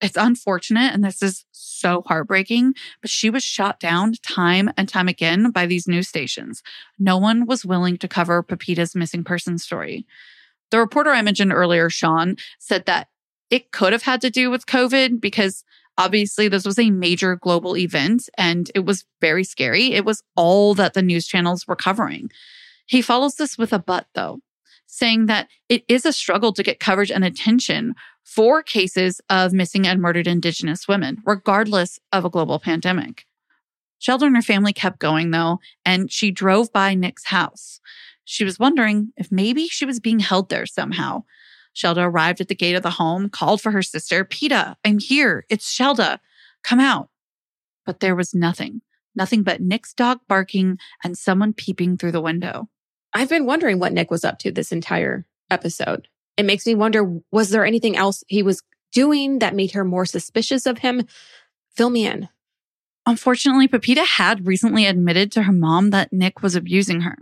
It's 0.00 0.16
unfortunate 0.16 0.92
and 0.92 1.02
this 1.02 1.22
is 1.22 1.46
so 1.52 2.02
heartbreaking, 2.06 2.74
but 3.00 3.10
she 3.10 3.30
was 3.30 3.42
shot 3.42 3.80
down 3.80 4.12
time 4.22 4.70
and 4.76 4.88
time 4.88 5.08
again 5.08 5.50
by 5.50 5.66
these 5.66 5.88
news 5.88 6.08
stations. 6.08 6.62
No 6.98 7.16
one 7.16 7.46
was 7.46 7.64
willing 7.64 7.96
to 7.98 8.08
cover 8.08 8.42
Pepita's 8.42 8.94
missing 8.94 9.24
person 9.24 9.56
story. 9.56 10.06
The 10.70 10.78
reporter 10.78 11.10
I 11.10 11.22
mentioned 11.22 11.52
earlier, 11.52 11.88
Sean, 11.88 12.36
said 12.58 12.86
that 12.86 13.08
it 13.50 13.70
could 13.70 13.92
have 13.92 14.02
had 14.02 14.20
to 14.22 14.30
do 14.30 14.50
with 14.50 14.66
COVID 14.66 15.20
because 15.20 15.64
obviously 15.96 16.48
this 16.48 16.66
was 16.66 16.78
a 16.78 16.90
major 16.90 17.36
global 17.36 17.76
event 17.76 18.28
and 18.36 18.70
it 18.74 18.84
was 18.84 19.04
very 19.20 19.44
scary. 19.44 19.92
It 19.92 20.04
was 20.04 20.22
all 20.36 20.74
that 20.74 20.94
the 20.94 21.02
news 21.02 21.26
channels 21.26 21.66
were 21.66 21.76
covering. 21.76 22.30
He 22.86 23.02
follows 23.02 23.36
this 23.36 23.56
with 23.56 23.72
a 23.72 23.78
but, 23.78 24.06
though, 24.14 24.40
saying 24.86 25.26
that 25.26 25.48
it 25.68 25.84
is 25.88 26.04
a 26.04 26.12
struggle 26.12 26.52
to 26.52 26.62
get 26.62 26.80
coverage 26.80 27.10
and 27.10 27.24
attention 27.24 27.94
for 28.24 28.62
cases 28.62 29.20
of 29.28 29.52
missing 29.52 29.86
and 29.86 30.00
murdered 30.00 30.26
Indigenous 30.26 30.88
women, 30.88 31.18
regardless 31.24 31.98
of 32.12 32.24
a 32.24 32.30
global 32.30 32.58
pandemic. 32.58 33.26
Shelda 34.00 34.26
and 34.26 34.36
her 34.36 34.42
family 34.42 34.72
kept 34.72 34.98
going, 34.98 35.30
though, 35.30 35.60
and 35.84 36.12
she 36.12 36.30
drove 36.30 36.72
by 36.72 36.94
Nick's 36.94 37.26
house. 37.26 37.80
She 38.24 38.44
was 38.44 38.58
wondering 38.58 39.12
if 39.16 39.32
maybe 39.32 39.66
she 39.68 39.84
was 39.84 40.00
being 40.00 40.18
held 40.18 40.48
there 40.48 40.66
somehow. 40.66 41.24
Shelda 41.74 42.04
arrived 42.04 42.40
at 42.40 42.48
the 42.48 42.54
gate 42.54 42.74
of 42.74 42.82
the 42.82 42.90
home, 42.90 43.28
called 43.28 43.60
for 43.60 43.72
her 43.72 43.82
sister, 43.82 44.24
Peta, 44.24 44.76
I'm 44.84 44.98
here. 44.98 45.44
It's 45.48 45.72
Shelda. 45.72 46.18
Come 46.62 46.80
out. 46.80 47.08
But 47.84 48.00
there 48.00 48.14
was 48.14 48.34
nothing, 48.34 48.80
nothing 49.14 49.42
but 49.42 49.60
Nick's 49.60 49.94
dog 49.94 50.20
barking 50.28 50.78
and 51.02 51.16
someone 51.16 51.52
peeping 51.52 51.96
through 51.96 52.12
the 52.12 52.20
window. 52.20 52.68
I've 53.12 53.28
been 53.28 53.46
wondering 53.46 53.78
what 53.78 53.92
Nick 53.92 54.10
was 54.10 54.24
up 54.24 54.38
to 54.40 54.50
this 54.50 54.72
entire 54.72 55.26
episode. 55.50 56.08
It 56.36 56.44
makes 56.44 56.66
me 56.66 56.74
wonder 56.74 57.20
was 57.30 57.50
there 57.50 57.64
anything 57.64 57.96
else 57.96 58.24
he 58.26 58.42
was 58.42 58.62
doing 58.92 59.38
that 59.38 59.54
made 59.54 59.72
her 59.72 59.84
more 59.84 60.06
suspicious 60.06 60.66
of 60.66 60.78
him? 60.78 61.06
Fill 61.76 61.90
me 61.90 62.06
in. 62.06 62.28
Unfortunately, 63.06 63.68
Pepita 63.68 64.04
had 64.04 64.46
recently 64.46 64.86
admitted 64.86 65.30
to 65.32 65.42
her 65.42 65.52
mom 65.52 65.90
that 65.90 66.12
Nick 66.12 66.42
was 66.42 66.56
abusing 66.56 67.02
her. 67.02 67.18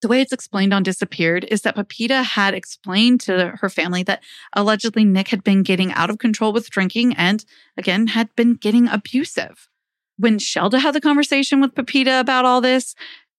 The 0.00 0.08
way 0.08 0.20
it's 0.20 0.32
explained 0.32 0.74
on 0.74 0.82
Disappeared 0.82 1.44
is 1.50 1.62
that 1.62 1.76
Pepita 1.76 2.22
had 2.22 2.54
explained 2.54 3.22
to 3.22 3.54
her 3.60 3.68
family 3.68 4.02
that 4.04 4.22
allegedly 4.52 5.04
Nick 5.04 5.28
had 5.28 5.42
been 5.42 5.62
getting 5.62 5.92
out 5.92 6.10
of 6.10 6.18
control 6.18 6.52
with 6.52 6.70
drinking 6.70 7.14
and, 7.16 7.44
again, 7.76 8.08
had 8.08 8.28
been 8.36 8.54
getting 8.54 8.86
abusive. 8.86 9.68
When 10.16 10.38
Shelda 10.38 10.80
had 10.80 10.94
the 10.94 11.00
conversation 11.00 11.60
with 11.60 11.74
Pepita 11.74 12.20
about 12.20 12.44
all 12.44 12.60
this, 12.60 12.94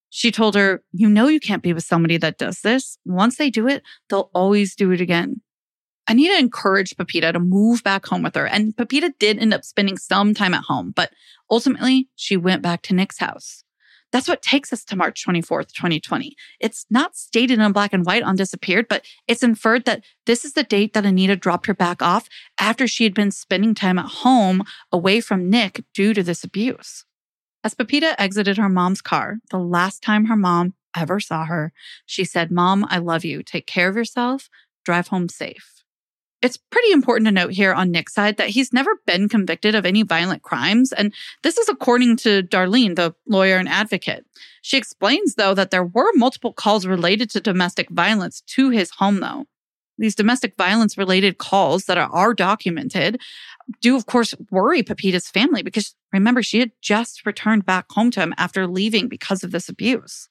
she 0.09 0.31
told 0.31 0.55
her, 0.55 0.81
You 0.93 1.09
know, 1.09 1.27
you 1.27 1.41
can't 1.41 1.61
be 1.61 1.73
with 1.73 1.83
somebody 1.83 2.15
that 2.17 2.37
does 2.37 2.61
this. 2.61 2.97
Once 3.05 3.35
they 3.35 3.49
do 3.49 3.67
it, 3.67 3.83
they'll 4.09 4.29
always 4.33 4.73
do 4.73 4.91
it 4.91 5.01
again. 5.01 5.41
Anita 6.07 6.37
encouraged 6.39 6.97
Pepita 6.97 7.33
to 7.33 7.39
move 7.39 7.83
back 7.83 8.05
home 8.05 8.23
with 8.23 8.35
her, 8.35 8.47
and 8.47 8.77
Pepita 8.77 9.11
did 9.19 9.39
end 9.39 9.53
up 9.53 9.65
spending 9.65 9.97
some 9.97 10.33
time 10.33 10.53
at 10.53 10.63
home, 10.63 10.93
but 10.95 11.11
ultimately 11.51 12.07
she 12.15 12.37
went 12.37 12.61
back 12.61 12.81
to 12.83 12.93
Nick's 12.93 13.17
house. 13.17 13.64
That's 14.15 14.29
what 14.29 14.41
takes 14.41 14.71
us 14.71 14.85
to 14.85 14.95
March 14.95 15.25
24th, 15.25 15.73
2020. 15.73 16.37
It's 16.61 16.85
not 16.89 17.17
stated 17.17 17.59
in 17.59 17.71
black 17.73 17.91
and 17.91 18.05
white 18.05 18.23
on 18.23 18.37
Disappeared, 18.37 18.87
but 18.87 19.03
it's 19.27 19.43
inferred 19.43 19.83
that 19.83 20.05
this 20.25 20.45
is 20.45 20.53
the 20.53 20.63
date 20.63 20.93
that 20.93 21.05
Anita 21.05 21.35
dropped 21.35 21.65
her 21.65 21.73
back 21.73 22.01
off 22.01 22.29
after 22.57 22.87
she 22.87 23.03
had 23.03 23.13
been 23.13 23.29
spending 23.29 23.75
time 23.75 23.99
at 23.99 24.05
home 24.05 24.63
away 24.89 25.19
from 25.19 25.49
Nick 25.49 25.83
due 25.93 26.13
to 26.13 26.23
this 26.23 26.45
abuse. 26.45 27.03
As 27.61 27.73
Pepita 27.73 28.15
exited 28.17 28.55
her 28.55 28.69
mom's 28.69 29.01
car, 29.01 29.39
the 29.51 29.59
last 29.59 30.01
time 30.01 30.27
her 30.27 30.37
mom 30.37 30.75
ever 30.95 31.19
saw 31.19 31.43
her, 31.43 31.73
she 32.05 32.23
said, 32.23 32.51
Mom, 32.51 32.87
I 32.89 32.99
love 32.99 33.25
you. 33.25 33.43
Take 33.43 33.67
care 33.67 33.89
of 33.89 33.97
yourself. 33.97 34.49
Drive 34.85 35.09
home 35.09 35.27
safe. 35.27 35.74
It's 36.45 36.57
pretty 36.57 36.91
important 36.91 37.25
to 37.25 37.31
note 37.31 37.53
here 37.53 37.73
on 37.73 37.89
Nick's 37.89 38.13
side 38.13 38.37
that 38.37 38.49
he's 38.49 38.71
never 38.71 38.91
been 39.07 39.27
convicted 39.27 39.73
of 39.73 39.83
any 39.83 40.03
violent 40.03 40.43
crimes. 40.43 40.91
And 40.91 41.11
this 41.41 41.57
is 41.57 41.67
according 41.67 42.17
to 42.17 42.43
Darlene, 42.43 42.95
the 42.95 43.15
lawyer 43.27 43.57
and 43.57 43.67
advocate. 43.67 44.27
She 44.61 44.77
explains, 44.77 45.33
though, 45.33 45.55
that 45.55 45.71
there 45.71 45.83
were 45.83 46.11
multiple 46.13 46.53
calls 46.53 46.85
related 46.85 47.31
to 47.31 47.41
domestic 47.41 47.89
violence 47.89 48.41
to 48.41 48.69
his 48.69 48.91
home, 48.91 49.21
though. 49.21 49.45
These 49.97 50.13
domestic 50.13 50.55
violence 50.55 50.99
related 50.99 51.39
calls 51.39 51.85
that 51.85 51.97
are, 51.97 52.33
documented 52.35 53.19
do, 53.81 53.95
of 53.95 54.05
course, 54.05 54.35
worry 54.51 54.83
Pepita's 54.83 55.27
family 55.27 55.63
because 55.63 55.95
remember, 56.13 56.43
she 56.43 56.59
had 56.59 56.73
just 56.79 57.25
returned 57.25 57.65
back 57.65 57.87
home 57.89 58.11
to 58.11 58.21
him 58.21 58.35
after 58.37 58.67
leaving 58.67 59.07
because 59.07 59.43
of 59.43 59.49
this 59.49 59.67
abuse. 59.67 60.29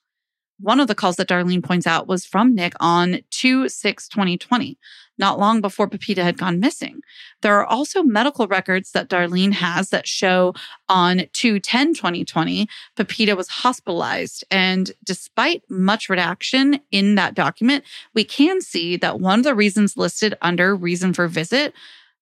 One 0.61 0.78
of 0.78 0.87
the 0.87 0.94
calls 0.94 1.16
that 1.16 1.28
Darlene 1.28 1.64
points 1.64 1.87
out 1.87 2.06
was 2.06 2.25
from 2.25 2.54
Nick 2.54 2.75
on 2.78 3.20
2 3.30 3.68
6 3.68 4.08
2020, 4.08 4.78
not 5.18 5.38
long 5.38 5.61
before 5.61 5.88
Pepita 5.88 6.23
had 6.23 6.38
gone 6.38 6.61
missing. 6.61 7.00
There 7.42 7.58
are 7.58 7.66
also 7.66 8.04
medical 8.04 8.46
records 8.46 8.92
that 8.92 9.08
Darlene 9.08 9.52
has 9.54 9.90
that 9.90 10.06
show 10.06 10.54
on 10.88 11.23
2 11.32 11.58
10 11.58 11.94
2020, 11.94 12.68
Pepita 12.96 13.37
was 13.37 13.49
hospitalized. 13.49 14.44
And 14.49 14.92
despite 15.02 15.62
much 15.68 16.08
redaction 16.08 16.80
in 16.92 17.16
that 17.16 17.34
document, 17.34 17.84
we 18.14 18.23
can 18.23 18.61
see 18.61 18.96
that 18.99 19.18
one 19.18 19.40
of 19.40 19.44
the 19.44 19.56
reasons 19.56 19.96
listed 19.96 20.37
under 20.40 20.76
reason 20.76 21.12
for 21.12 21.26
visit 21.26 21.75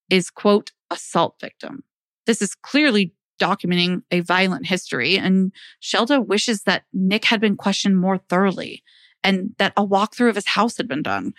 is, 0.09 0.31
quote, 0.31 0.73
assault 0.91 1.37
victim. 1.39 1.85
This 2.27 2.41
is 2.41 2.55
clearly 2.55 3.13
documenting 3.43 4.03
a 4.11 4.21
violent 4.21 4.67
history, 4.67 5.19
and 5.19 5.53
Shelda 5.83 6.25
wishes 6.25 6.63
that 6.63 6.85
Nick 6.93 7.25
had 7.25 7.41
been 7.41 7.57
questioned 7.57 7.99
more 7.99 8.19
thoroughly 8.19 8.83
and 9.25 9.55
that 9.59 9.73
a 9.77 9.87
walkthrough 9.87 10.29
of 10.29 10.37
his 10.37 10.49
house 10.49 10.77
had 10.77 10.89
been 10.89 11.03
done. 11.03 11.35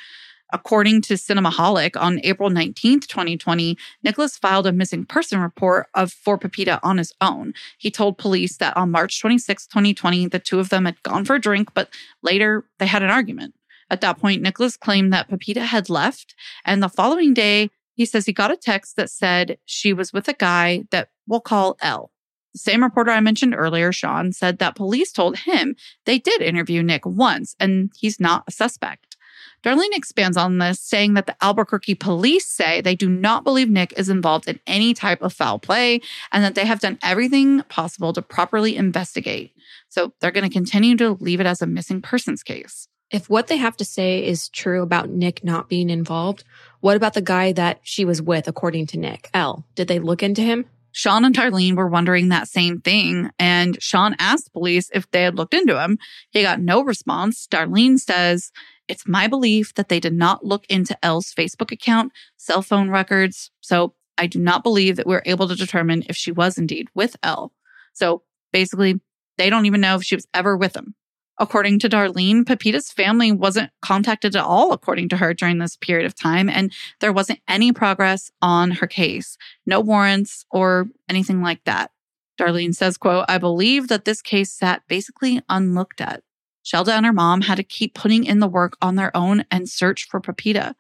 According 0.51 1.01
to 1.03 1.15
Cinemaholic, 1.15 2.00
on 2.00 2.19
April 2.24 2.50
19th, 2.50 3.07
2020, 3.07 3.75
Nicholas 4.03 4.38
filed 4.38 4.67
a 4.67 4.72
missing 4.72 5.03
person 5.03 5.39
report 5.39 5.88
of 5.95 6.12
for 6.12 6.38
Pepita 6.38 6.79
on 6.83 7.00
his 7.00 7.12
own. 7.22 7.53
He 7.79 7.89
told 7.89 8.19
police 8.19 8.57
that 8.57 8.77
on 8.77 8.91
March 8.91 9.19
26, 9.19 9.65
2020, 9.65 10.27
the 10.27 10.39
two 10.39 10.60
of 10.60 10.69
them 10.69 10.86
had 10.86 11.01
gone 11.01 11.25
for 11.25 11.36
a 11.36 11.41
drink, 11.41 11.74
but 11.74 11.89
later 12.22 12.65
they 12.77 12.86
had 12.86 13.01
an 13.01 13.10
argument. 13.10 13.55
At 13.89 14.01
that 14.01 14.19
point, 14.19 14.43
Nicholas 14.43 14.77
claimed 14.77 15.12
that 15.12 15.27
Pepita 15.27 15.62
had 15.62 15.89
left, 15.89 16.36
and 16.65 16.83
the 16.83 16.89
following 16.89 17.33
day, 17.33 17.72
he 17.95 18.05
says 18.05 18.25
he 18.25 18.33
got 18.33 18.51
a 18.51 18.57
text 18.57 18.95
that 18.95 19.09
said 19.09 19.57
she 19.65 19.93
was 19.93 20.13
with 20.13 20.27
a 20.27 20.33
guy 20.33 20.83
that 20.91 21.09
we'll 21.27 21.39
call 21.39 21.77
L. 21.81 22.12
The 22.53 22.59
same 22.59 22.83
reporter 22.83 23.12
I 23.12 23.19
mentioned 23.19 23.55
earlier, 23.55 23.91
Sean, 23.91 24.31
said 24.31 24.59
that 24.59 24.75
police 24.75 25.12
told 25.12 25.38
him 25.39 25.75
they 26.05 26.19
did 26.19 26.41
interview 26.41 26.83
Nick 26.83 27.05
once 27.05 27.55
and 27.59 27.91
he's 27.97 28.19
not 28.19 28.43
a 28.47 28.51
suspect. 28.51 29.17
Darlene 29.63 29.95
expands 29.95 30.35
on 30.35 30.57
this, 30.57 30.79
saying 30.79 31.13
that 31.13 31.25
the 31.25 31.35
Albuquerque 31.41 31.95
police 31.95 32.45
say 32.45 32.81
they 32.81 32.95
do 32.95 33.09
not 33.09 33.43
believe 33.43 33.69
Nick 33.69 33.93
is 33.97 34.09
involved 34.09 34.47
in 34.47 34.59
any 34.67 34.93
type 34.93 35.21
of 35.21 35.33
foul 35.33 35.57
play 35.57 36.01
and 36.31 36.43
that 36.43 36.53
they 36.53 36.65
have 36.65 36.81
done 36.81 37.00
everything 37.01 37.62
possible 37.63 38.13
to 38.13 38.21
properly 38.21 38.75
investigate. 38.75 39.55
So 39.88 40.13
they're 40.19 40.31
going 40.31 40.47
to 40.47 40.53
continue 40.53 40.97
to 40.97 41.12
leave 41.19 41.39
it 41.39 41.45
as 41.45 41.62
a 41.62 41.65
missing 41.65 42.01
persons 42.01 42.43
case. 42.43 42.88
If 43.13 43.29
what 43.29 43.46
they 43.46 43.58
have 43.58 43.77
to 43.77 43.86
say 43.86 44.25
is 44.25 44.50
true 44.50 44.82
about 44.82 45.08
Nick 45.08 45.43
not 45.43 45.70
being 45.70 45.91
involved, 45.91 46.43
what 46.79 46.98
about 46.98 47.13
the 47.13 47.22
guy 47.22 47.51
that 47.53 47.79
she 47.84 48.05
was 48.05 48.24
with, 48.24 48.48
according 48.48 48.88
to 48.88 48.98
Nick? 48.98 49.29
L. 49.36 49.67
Did 49.75 49.88
they 49.88 50.00
look 50.00 50.24
into 50.24 50.41
him? 50.41 50.65
Sean 50.91 51.24
and 51.24 51.36
Darlene 51.36 51.75
were 51.75 51.88
wondering 51.88 52.29
that 52.29 52.48
same 52.48 52.82
thing, 52.82 53.29
and 53.38 53.82
Sean 53.82 54.15
asked 54.17 54.51
police 54.51 54.89
if 54.96 55.10
they 55.12 55.22
had 55.22 55.36
looked 55.36 55.53
into 55.53 55.79
him. 55.79 56.00
He 56.32 56.41
got 56.41 56.60
no 56.60 56.84
response. 56.84 57.48
Darlene 57.48 58.00
says 58.00 58.51
it's 58.88 59.08
my 59.08 59.27
belief 59.27 59.75
that 59.75 59.89
they 59.89 60.00
did 60.00 60.13
not 60.13 60.43
look 60.43 60.65
into 60.67 60.98
L's 61.05 61.32
Facebook 61.32 61.72
account, 61.72 62.12
cell 62.38 62.63
phone 62.63 62.89
records. 62.89 63.51
So 63.62 63.93
I 64.17 64.25
do 64.25 64.39
not 64.39 64.63
believe 64.63 64.96
that 64.96 65.05
we're 65.05 65.22
able 65.27 65.48
to 65.48 65.55
determine 65.55 66.03
if 66.10 66.15
she 66.15 66.32
was 66.32 66.58
indeed 66.58 66.88
with 66.96 67.15
L. 67.22 67.53
So 67.93 68.24
basically, 68.51 69.01
they 69.38 69.51
don't 69.51 69.67
even 69.67 69.82
know 69.82 69.98
if 69.98 70.03
she 70.03 70.15
was 70.15 70.27
ever 70.34 70.58
with 70.58 70.75
him. 70.75 70.96
According 71.39 71.79
to 71.79 71.89
Darlene, 71.89 72.45
Pepita's 72.45 72.91
family 72.91 73.31
wasn't 73.31 73.71
contacted 73.81 74.35
at 74.35 74.43
all, 74.43 74.71
according 74.71 75.09
to 75.09 75.17
her, 75.17 75.33
during 75.33 75.57
this 75.57 75.75
period 75.75 76.05
of 76.05 76.13
time, 76.13 76.47
and 76.47 76.71
there 76.99 77.11
wasn't 77.11 77.39
any 77.47 77.71
progress 77.71 78.31
on 78.41 78.71
her 78.71 78.87
case, 78.87 79.37
no 79.65 79.79
warrants 79.79 80.45
or 80.51 80.87
anything 81.09 81.41
like 81.41 81.63
that. 81.63 81.91
Darlene 82.39 82.75
says, 82.75 82.97
quote, 82.97 83.25
I 83.27 83.39
believe 83.39 83.87
that 83.87 84.05
this 84.05 84.21
case 84.21 84.51
sat 84.51 84.83
basically 84.87 85.41
unlooked 85.49 86.01
at. 86.01 86.23
Shelda 86.63 86.93
and 86.93 87.05
her 87.05 87.13
mom 87.13 87.41
had 87.41 87.55
to 87.55 87.63
keep 87.63 87.93
putting 87.93 88.23
in 88.23 88.39
the 88.39 88.47
work 88.47 88.77
on 88.81 88.95
their 88.95 89.15
own 89.15 89.43
and 89.51 89.67
search 89.67 90.07
for 90.09 90.21
Pepita. 90.21 90.75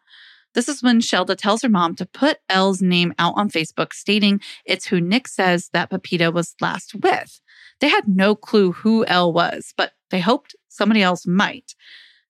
This 0.53 0.69
is 0.69 0.83
when 0.83 1.01
Shelda 1.01 1.35
tells 1.35 1.63
her 1.63 1.69
mom 1.69 1.95
to 1.95 2.05
put 2.05 2.37
L's 2.47 2.81
name 2.81 3.13
out 3.17 3.33
on 3.35 3.49
Facebook, 3.49 3.91
stating 3.91 4.39
it's 4.65 4.85
who 4.85 5.01
Nick 5.01 5.27
says 5.27 5.69
that 5.73 5.89
Pepita 5.89 6.31
was 6.31 6.55
last 6.61 6.93
with. 6.95 7.41
They 7.79 7.89
had 7.89 8.07
no 8.07 8.35
clue 8.35 8.71
who 8.71 9.03
L 9.05 9.33
was, 9.33 9.73
but 9.75 9.93
they 10.13 10.19
hoped 10.19 10.55
somebody 10.69 11.01
else 11.01 11.25
might. 11.25 11.73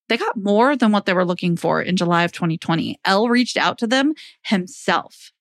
They 0.07 0.15
got 0.15 0.37
more 0.37 0.77
than 0.77 0.93
what 0.93 1.05
they 1.05 1.11
were 1.11 1.25
looking 1.25 1.57
for 1.57 1.81
in 1.81 1.97
July 1.97 2.23
of 2.23 2.31
2020. 2.31 2.97
L 3.03 3.27
reached 3.27 3.57
out 3.57 3.77
to 3.79 3.87
them 3.87 4.13
himself. 4.41 5.33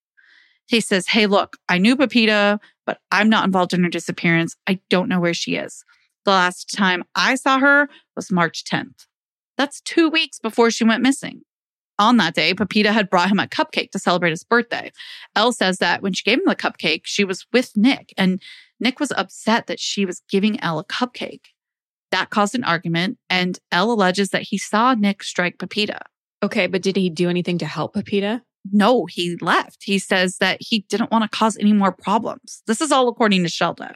He 0.67 0.81
says, 0.81 1.07
Hey, 1.07 1.27
look, 1.27 1.57
I 1.69 1.79
knew 1.79 1.95
Pepita, 1.95 2.59
but 2.85 2.99
I'm 3.13 3.29
not 3.29 3.45
involved 3.45 3.73
in 3.73 3.85
her 3.85 3.89
disappearance. 3.89 4.57
I 4.67 4.81
don't 4.91 5.09
know 5.09 5.21
where 5.21 5.35
she 5.35 5.55
is. 5.55 5.85
The 6.25 6.33
last 6.33 6.75
time 6.77 7.05
I 7.15 7.37
saw 7.37 7.61
her 7.61 7.89
was 8.17 8.33
March 8.33 8.65
10th. 8.65 9.07
That's 9.57 9.81
two 9.81 10.09
weeks 10.09 10.41
before 10.41 10.73
she 10.73 10.83
went 10.83 11.01
missing. 11.01 11.43
On 12.01 12.17
that 12.17 12.35
day, 12.35 12.55
Pepita 12.55 12.91
had 12.91 13.09
brought 13.09 13.31
him 13.31 13.39
a 13.39 13.47
cupcake 13.47 13.93
to 13.93 14.01
celebrate 14.01 14.31
his 14.31 14.43
birthday. 14.43 14.91
L 15.37 15.53
says 15.53 15.79
that 15.79 16.03
when 16.03 16.13
she 16.13 16.25
gave 16.25 16.39
him 16.39 16.47
the 16.47 16.57
cupcake, 16.57 17.03
she 17.05 17.23
was 17.23 17.47
with 17.53 17.77
Nick, 17.77 18.13
and 18.17 18.43
Nick 18.81 18.99
was 18.99 19.13
upset 19.17 19.69
that 19.69 19.79
she 19.79 20.05
was 20.05 20.23
giving 20.29 20.59
L 20.61 20.81
a 20.81 20.85
cupcake. 20.85 21.52
That 22.13 22.31
caused 22.31 22.55
an 22.55 22.63
argument, 22.63 23.19
and 23.29 23.59
L 23.73 23.91
alleges 23.91 24.31
that 24.31 24.43
he 24.43 24.59
saw 24.59 24.95
Nick 24.95 25.25
strike 25.25 25.59
Pepita. 25.59 26.03
Okay, 26.43 26.67
but 26.67 26.83
did 26.83 26.95
he 26.95 27.11
do 27.11 27.29
anything 27.29 27.59
to 27.59 27.67
help 27.67 27.95
Pepita? 27.95 28.43
No, 28.71 29.07
he 29.07 29.37
left. 29.41 29.79
He 29.83 29.99
says 29.99 30.39
that 30.39 30.59
he 30.61 30.81
didn't 30.89 31.11
want 31.11 31.25
to 31.25 31.37
cause 31.37 31.57
any 31.57 31.73
more 31.73 31.91
problems. 31.91 32.63
This 32.67 32.81
is 32.81 32.93
all 32.93 33.09
according 33.09 33.43
to 33.43 33.49
Shelda. 33.49 33.95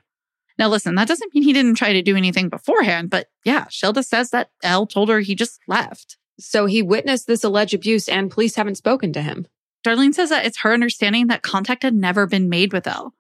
Now, 0.59 0.69
listen, 0.69 0.95
that 0.95 1.09
doesn't 1.09 1.35
mean 1.35 1.45
he 1.45 1.53
didn't 1.53 1.75
try 1.77 1.93
to 1.93 2.03
do 2.03 2.17
anything 2.17 2.49
beforehand, 2.49 3.11
but 3.11 3.27
yeah, 3.45 3.67
Shelda 3.67 4.05
says 4.05 4.31
that 4.31 4.51
L 4.63 4.87
told 4.87 5.09
her 5.11 5.21
he 5.21 5.35
just 5.35 5.61
left. 5.69 6.17
So 6.41 6.67
he 6.67 6.83
witnessed 6.83 7.27
this 7.27 7.45
alleged 7.45 7.75
abuse 7.75 8.09
and 8.09 8.31
police 8.31 8.57
haven't 8.57 8.77
spoken 8.77 9.13
to 9.13 9.23
him. 9.23 9.47
Darlene 9.87 10.15
says 10.15 10.31
that 10.31 10.47
it's 10.47 10.61
her 10.61 10.73
understanding 10.73 11.29
that 11.29 11.43
contact 11.43 11.83
had 11.83 11.95
never 11.95 12.27
been 12.27 12.49
made 12.49 12.73
with 12.73 12.87
L. 12.87 13.15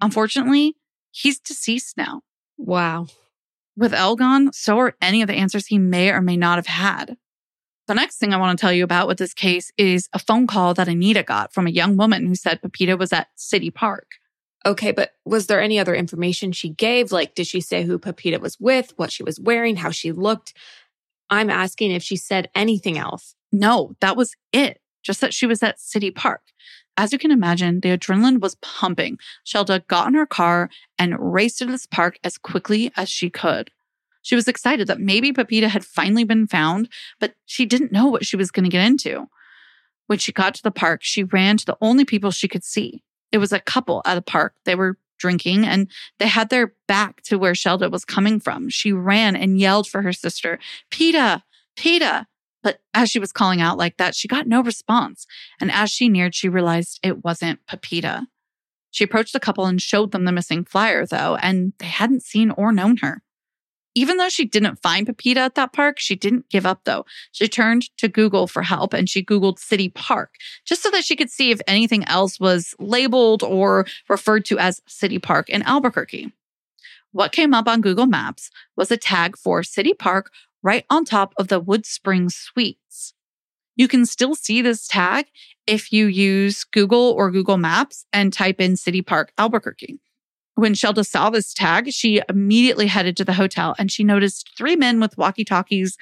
Unfortunately, 0.00 0.76
he's 1.10 1.40
deceased 1.40 1.96
now. 1.96 2.22
Wow. 2.56 3.08
With 3.78 3.94
L 3.94 4.16
gone, 4.16 4.52
so 4.52 4.76
are 4.80 4.96
any 5.00 5.22
of 5.22 5.28
the 5.28 5.34
answers 5.34 5.68
he 5.68 5.78
may 5.78 6.10
or 6.10 6.20
may 6.20 6.36
not 6.36 6.58
have 6.58 6.66
had. 6.66 7.16
The 7.86 7.94
next 7.94 8.16
thing 8.16 8.34
I 8.34 8.36
want 8.36 8.58
to 8.58 8.60
tell 8.60 8.72
you 8.72 8.82
about 8.82 9.06
with 9.06 9.18
this 9.18 9.32
case 9.32 9.70
is 9.78 10.08
a 10.12 10.18
phone 10.18 10.48
call 10.48 10.74
that 10.74 10.88
Anita 10.88 11.22
got 11.22 11.54
from 11.54 11.68
a 11.68 11.70
young 11.70 11.96
woman 11.96 12.26
who 12.26 12.34
said 12.34 12.60
Pepita 12.60 12.98
was 12.98 13.12
at 13.12 13.28
City 13.36 13.70
Park. 13.70 14.06
Okay, 14.66 14.90
but 14.90 15.12
was 15.24 15.46
there 15.46 15.60
any 15.60 15.78
other 15.78 15.94
information 15.94 16.50
she 16.50 16.70
gave? 16.70 17.12
Like, 17.12 17.36
did 17.36 17.46
she 17.46 17.60
say 17.60 17.84
who 17.84 18.00
Pepita 18.00 18.40
was 18.40 18.58
with, 18.58 18.94
what 18.96 19.12
she 19.12 19.22
was 19.22 19.38
wearing, 19.38 19.76
how 19.76 19.90
she 19.90 20.10
looked? 20.10 20.54
I'm 21.30 21.48
asking 21.48 21.92
if 21.92 22.02
she 22.02 22.16
said 22.16 22.50
anything 22.56 22.98
else. 22.98 23.36
No, 23.52 23.94
that 24.00 24.16
was 24.16 24.34
it. 24.52 24.80
Just 25.04 25.20
that 25.20 25.32
she 25.32 25.46
was 25.46 25.62
at 25.62 25.78
City 25.78 26.10
Park. 26.10 26.42
As 26.98 27.12
you 27.12 27.18
can 27.18 27.30
imagine, 27.30 27.80
the 27.80 27.96
adrenaline 27.96 28.40
was 28.40 28.56
pumping. 28.56 29.18
Shelda 29.46 29.86
got 29.86 30.08
in 30.08 30.14
her 30.14 30.26
car 30.26 30.68
and 30.98 31.16
raced 31.18 31.58
to 31.58 31.66
this 31.66 31.86
park 31.86 32.18
as 32.24 32.36
quickly 32.36 32.92
as 32.96 33.08
she 33.08 33.30
could. 33.30 33.70
She 34.20 34.34
was 34.34 34.48
excited 34.48 34.88
that 34.88 35.00
maybe 35.00 35.32
Pepita 35.32 35.68
had 35.68 35.84
finally 35.84 36.24
been 36.24 36.46
found, 36.46 36.90
but 37.20 37.34
she 37.46 37.64
didn't 37.64 37.92
know 37.92 38.06
what 38.06 38.26
she 38.26 38.36
was 38.36 38.50
going 38.50 38.64
to 38.64 38.70
get 38.70 38.84
into. 38.84 39.28
When 40.08 40.18
she 40.18 40.32
got 40.32 40.54
to 40.56 40.62
the 40.62 40.70
park, 40.70 41.00
she 41.02 41.22
ran 41.22 41.56
to 41.58 41.64
the 41.64 41.78
only 41.80 42.04
people 42.04 42.30
she 42.30 42.48
could 42.48 42.64
see 42.64 43.02
it 43.32 43.38
was 43.38 43.52
a 43.52 43.60
couple 43.60 44.02
at 44.04 44.18
a 44.18 44.22
park. 44.22 44.54
They 44.64 44.74
were 44.74 44.98
drinking 45.18 45.66
and 45.66 45.88
they 46.18 46.28
had 46.28 46.48
their 46.48 46.74
back 46.86 47.22
to 47.22 47.38
where 47.38 47.52
Shelda 47.52 47.90
was 47.90 48.04
coming 48.04 48.40
from. 48.40 48.68
She 48.68 48.92
ran 48.92 49.36
and 49.36 49.58
yelled 49.58 49.88
for 49.88 50.02
her 50.02 50.12
sister, 50.12 50.58
Peta, 50.90 51.42
Peta. 51.76 52.26
But 52.62 52.80
as 52.94 53.10
she 53.10 53.18
was 53.18 53.32
calling 53.32 53.60
out 53.60 53.78
like 53.78 53.96
that, 53.98 54.14
she 54.14 54.28
got 54.28 54.46
no 54.46 54.62
response. 54.62 55.26
And 55.60 55.70
as 55.70 55.90
she 55.90 56.08
neared, 56.08 56.34
she 56.34 56.48
realized 56.48 56.98
it 57.02 57.24
wasn't 57.24 57.64
Pepita. 57.66 58.26
She 58.90 59.04
approached 59.04 59.32
the 59.32 59.40
couple 59.40 59.66
and 59.66 59.80
showed 59.80 60.12
them 60.12 60.24
the 60.24 60.32
missing 60.32 60.64
flyer, 60.64 61.06
though, 61.06 61.36
and 61.36 61.72
they 61.78 61.86
hadn't 61.86 62.22
seen 62.22 62.50
or 62.50 62.72
known 62.72 62.98
her. 62.98 63.22
Even 63.94 64.16
though 64.16 64.28
she 64.28 64.44
didn't 64.44 64.80
find 64.80 65.06
Pepita 65.06 65.40
at 65.40 65.54
that 65.56 65.72
park, 65.72 65.98
she 65.98 66.14
didn't 66.14 66.48
give 66.50 66.64
up 66.64 66.82
though. 66.84 67.04
She 67.32 67.48
turned 67.48 67.96
to 67.96 68.06
Google 68.06 68.46
for 68.46 68.62
help 68.62 68.92
and 68.92 69.08
she 69.08 69.24
Googled 69.24 69.58
City 69.58 69.88
Park 69.88 70.34
just 70.64 70.82
so 70.82 70.90
that 70.90 71.04
she 71.04 71.16
could 71.16 71.30
see 71.30 71.50
if 71.50 71.60
anything 71.66 72.04
else 72.04 72.38
was 72.38 72.76
labeled 72.78 73.42
or 73.42 73.86
referred 74.08 74.44
to 74.46 74.58
as 74.58 74.80
City 74.86 75.18
Park 75.18 75.48
in 75.48 75.62
Albuquerque. 75.62 76.32
What 77.10 77.32
came 77.32 77.54
up 77.54 77.66
on 77.66 77.80
Google 77.80 78.06
Maps 78.06 78.50
was 78.76 78.92
a 78.92 78.96
tag 78.96 79.36
for 79.36 79.62
City 79.64 79.94
Park 79.94 80.30
right 80.62 80.84
on 80.90 81.04
top 81.04 81.34
of 81.38 81.48
the 81.48 81.60
Wood 81.60 81.86
Springs 81.86 82.34
Suites. 82.34 83.14
You 83.76 83.86
can 83.86 84.06
still 84.06 84.34
see 84.34 84.60
this 84.60 84.88
tag 84.88 85.26
if 85.66 85.92
you 85.92 86.06
use 86.06 86.64
Google 86.64 87.14
or 87.16 87.30
Google 87.30 87.58
Maps 87.58 88.04
and 88.12 88.32
type 88.32 88.60
in 88.60 88.76
City 88.76 89.02
Park 89.02 89.32
Albuquerque. 89.38 90.00
When 90.56 90.74
Shelda 90.74 91.06
saw 91.06 91.30
this 91.30 91.54
tag, 91.54 91.92
she 91.92 92.20
immediately 92.28 92.88
headed 92.88 93.16
to 93.18 93.24
the 93.24 93.34
hotel 93.34 93.76
and 93.78 93.92
she 93.92 94.02
noticed 94.02 94.50
three 94.58 94.74
men 94.74 94.98
with 94.98 95.16
walkie 95.16 95.44
talkies 95.44 95.96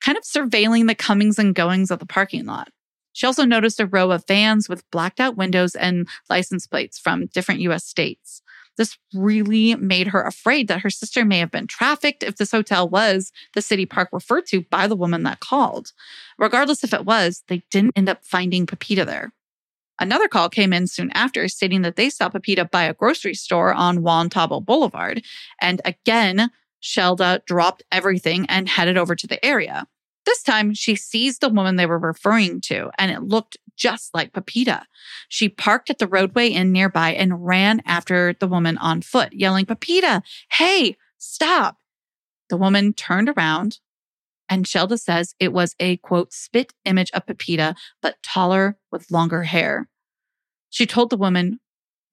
kind 0.00 0.18
of 0.18 0.24
surveilling 0.24 0.88
the 0.88 0.94
comings 0.96 1.38
and 1.38 1.54
goings 1.54 1.92
of 1.92 2.00
the 2.00 2.06
parking 2.06 2.46
lot. 2.46 2.70
She 3.12 3.26
also 3.26 3.44
noticed 3.44 3.78
a 3.78 3.86
row 3.86 4.10
of 4.10 4.26
vans 4.26 4.68
with 4.68 4.88
blacked 4.90 5.20
out 5.20 5.36
windows 5.36 5.74
and 5.74 6.08
license 6.28 6.66
plates 6.66 6.98
from 6.98 7.26
different 7.26 7.60
US 7.60 7.84
states. 7.84 8.42
This 8.80 8.96
really 9.12 9.74
made 9.74 10.06
her 10.06 10.22
afraid 10.22 10.66
that 10.68 10.80
her 10.80 10.88
sister 10.88 11.22
may 11.22 11.38
have 11.40 11.50
been 11.50 11.66
trafficked 11.66 12.22
if 12.22 12.36
this 12.36 12.50
hotel 12.50 12.88
was 12.88 13.30
the 13.52 13.60
city 13.60 13.84
park 13.84 14.08
referred 14.10 14.46
to 14.46 14.62
by 14.62 14.86
the 14.86 14.96
woman 14.96 15.22
that 15.24 15.40
called. 15.40 15.92
Regardless 16.38 16.82
if 16.82 16.94
it 16.94 17.04
was, 17.04 17.44
they 17.48 17.62
didn't 17.70 17.92
end 17.94 18.08
up 18.08 18.24
finding 18.24 18.64
Pepita 18.64 19.04
there. 19.04 19.34
Another 19.98 20.28
call 20.28 20.48
came 20.48 20.72
in 20.72 20.86
soon 20.86 21.10
after 21.10 21.46
stating 21.46 21.82
that 21.82 21.96
they 21.96 22.08
saw 22.08 22.30
Pepita 22.30 22.70
by 22.70 22.84
a 22.84 22.94
grocery 22.94 23.34
store 23.34 23.74
on 23.74 24.00
Juan 24.00 24.30
Tabo 24.30 24.64
Boulevard. 24.64 25.22
And 25.60 25.82
again, 25.84 26.50
Shelda 26.82 27.44
dropped 27.44 27.82
everything 27.92 28.46
and 28.48 28.66
headed 28.66 28.96
over 28.96 29.14
to 29.14 29.26
the 29.26 29.44
area. 29.44 29.86
This 30.24 30.42
time, 30.42 30.72
she 30.72 30.96
sees 30.96 31.38
the 31.38 31.50
woman 31.50 31.76
they 31.76 31.84
were 31.84 31.98
referring 31.98 32.62
to, 32.62 32.90
and 32.98 33.10
it 33.10 33.24
looked 33.24 33.58
just 33.80 34.14
like 34.14 34.34
Pepita. 34.34 34.84
She 35.28 35.48
parked 35.48 35.88
at 35.88 35.98
the 35.98 36.06
Rodeway 36.06 36.50
Inn 36.50 36.70
nearby 36.70 37.12
and 37.12 37.44
ran 37.46 37.82
after 37.86 38.34
the 38.38 38.46
woman 38.46 38.76
on 38.78 39.00
foot, 39.00 39.32
yelling, 39.32 39.64
Pepita, 39.64 40.22
hey, 40.52 40.96
stop. 41.18 41.78
The 42.50 42.58
woman 42.58 42.92
turned 42.92 43.30
around 43.30 43.78
And 44.48 44.66
Shelda 44.66 44.98
says 44.98 45.34
it 45.38 45.52
was 45.52 45.74
a 45.80 45.96
quote, 45.98 46.32
spit 46.32 46.74
image 46.84 47.10
of 47.12 47.24
Pepita, 47.24 47.74
but 48.02 48.22
taller 48.22 48.76
with 48.90 49.10
longer 49.10 49.44
hair. 49.44 49.88
She 50.68 50.86
told 50.86 51.10
the 51.10 51.16
woman, 51.16 51.60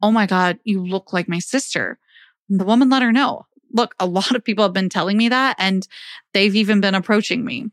Oh 0.01 0.11
my 0.11 0.27
God, 0.27 0.59
you 0.63 0.85
look 0.85 1.11
like 1.11 1.27
my 1.27 1.39
sister. 1.39 1.99
The 2.47 2.63
woman 2.63 2.89
let 2.89 3.01
her 3.01 3.11
know. 3.11 3.47
Look, 3.73 3.95
a 3.99 4.05
lot 4.05 4.35
of 4.35 4.43
people 4.43 4.63
have 4.63 4.73
been 4.73 4.89
telling 4.89 5.17
me 5.17 5.29
that, 5.29 5.55
and 5.59 5.87
they've 6.33 6.55
even 6.55 6.79
been 6.79 6.95
approaching 6.95 7.43
me. 7.43 7.71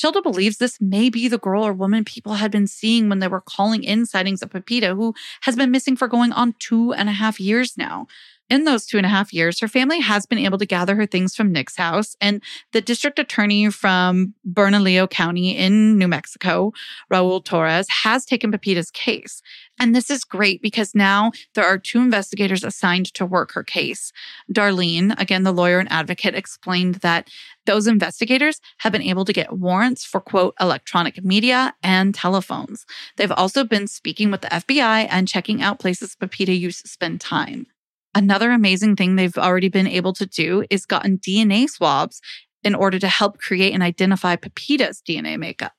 Shelda 0.00 0.22
believes 0.22 0.56
this 0.56 0.80
may 0.80 1.10
be 1.10 1.28
the 1.28 1.38
girl 1.38 1.66
or 1.66 1.74
woman 1.74 2.04
people 2.04 2.34
had 2.34 2.50
been 2.50 2.66
seeing 2.66 3.08
when 3.08 3.18
they 3.18 3.28
were 3.28 3.42
calling 3.42 3.82
in 3.82 4.06
sightings 4.06 4.40
of 4.40 4.50
Pepita, 4.50 4.94
who 4.94 5.14
has 5.42 5.56
been 5.56 5.70
missing 5.70 5.94
for 5.94 6.08
going 6.08 6.32
on 6.32 6.54
two 6.58 6.92
and 6.94 7.08
a 7.08 7.12
half 7.12 7.38
years 7.38 7.76
now. 7.76 8.06
In 8.50 8.64
those 8.64 8.84
two 8.84 8.96
and 8.96 9.06
a 9.06 9.08
half 9.08 9.32
years, 9.32 9.60
her 9.60 9.68
family 9.68 10.00
has 10.00 10.26
been 10.26 10.38
able 10.38 10.58
to 10.58 10.66
gather 10.66 10.96
her 10.96 11.06
things 11.06 11.36
from 11.36 11.52
Nick's 11.52 11.76
house, 11.76 12.16
and 12.20 12.42
the 12.72 12.80
district 12.80 13.20
attorney 13.20 13.70
from 13.70 14.34
Bernalillo 14.44 15.06
County 15.06 15.56
in 15.56 15.96
New 15.96 16.08
Mexico, 16.08 16.72
Raul 17.12 17.44
Torrez, 17.44 17.88
has 17.88 18.24
taken 18.24 18.50
Pepita's 18.50 18.90
case. 18.90 19.40
And 19.78 19.94
this 19.94 20.10
is 20.10 20.24
great 20.24 20.60
because 20.60 20.96
now 20.96 21.30
there 21.54 21.64
are 21.64 21.78
two 21.78 22.00
investigators 22.00 22.64
assigned 22.64 23.14
to 23.14 23.24
work 23.24 23.52
her 23.52 23.62
case. 23.62 24.12
Darlene, 24.52 25.18
again, 25.20 25.44
the 25.44 25.52
lawyer 25.52 25.78
and 25.78 25.90
advocate, 25.90 26.34
explained 26.34 26.96
that 26.96 27.30
those 27.66 27.86
investigators 27.86 28.60
have 28.78 28.92
been 28.92 29.00
able 29.00 29.24
to 29.26 29.32
get 29.32 29.58
warrants 29.58 30.04
for, 30.04 30.20
quote, 30.20 30.54
electronic 30.60 31.24
media 31.24 31.72
and 31.84 32.16
telephones. 32.16 32.84
They've 33.16 33.30
also 33.30 33.62
been 33.62 33.86
speaking 33.86 34.32
with 34.32 34.40
the 34.40 34.48
FBI 34.48 35.06
and 35.08 35.28
checking 35.28 35.62
out 35.62 35.78
places 35.78 36.16
Pepita 36.16 36.58
used 36.58 36.82
to 36.82 36.88
spend 36.88 37.20
time. 37.20 37.68
Another 38.14 38.50
amazing 38.50 38.96
thing 38.96 39.16
they've 39.16 39.38
already 39.38 39.68
been 39.68 39.86
able 39.86 40.12
to 40.14 40.26
do 40.26 40.64
is 40.68 40.84
gotten 40.86 41.18
DNA 41.18 41.68
swabs 41.68 42.20
in 42.62 42.74
order 42.74 42.98
to 42.98 43.08
help 43.08 43.38
create 43.38 43.72
and 43.72 43.82
identify 43.82 44.36
Pepita's 44.36 45.02
DNA 45.06 45.38
makeup. 45.38 45.72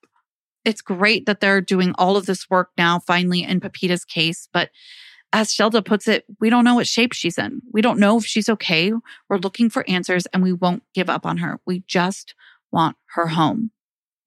It's 0.63 0.81
great 0.81 1.25
that 1.25 1.39
they're 1.39 1.61
doing 1.61 1.93
all 1.97 2.17
of 2.17 2.25
this 2.25 2.49
work 2.49 2.69
now, 2.77 2.99
finally, 2.99 3.43
in 3.43 3.59
Pepita's 3.59 4.05
case. 4.05 4.47
But 4.53 4.69
as 5.33 5.49
Shelda 5.49 5.83
puts 5.83 6.07
it, 6.07 6.25
we 6.39 6.49
don't 6.49 6.63
know 6.63 6.75
what 6.75 6.87
shape 6.87 7.13
she's 7.13 7.37
in. 7.37 7.61
We 7.71 7.81
don't 7.81 7.99
know 7.99 8.17
if 8.17 8.25
she's 8.25 8.49
okay. 8.49 8.91
We're 9.29 9.37
looking 9.37 9.69
for 9.69 9.87
answers 9.89 10.25
and 10.27 10.43
we 10.43 10.53
won't 10.53 10.83
give 10.93 11.09
up 11.09 11.25
on 11.25 11.37
her. 11.37 11.59
We 11.65 11.83
just 11.87 12.35
want 12.71 12.97
her 13.15 13.27
home. 13.27 13.71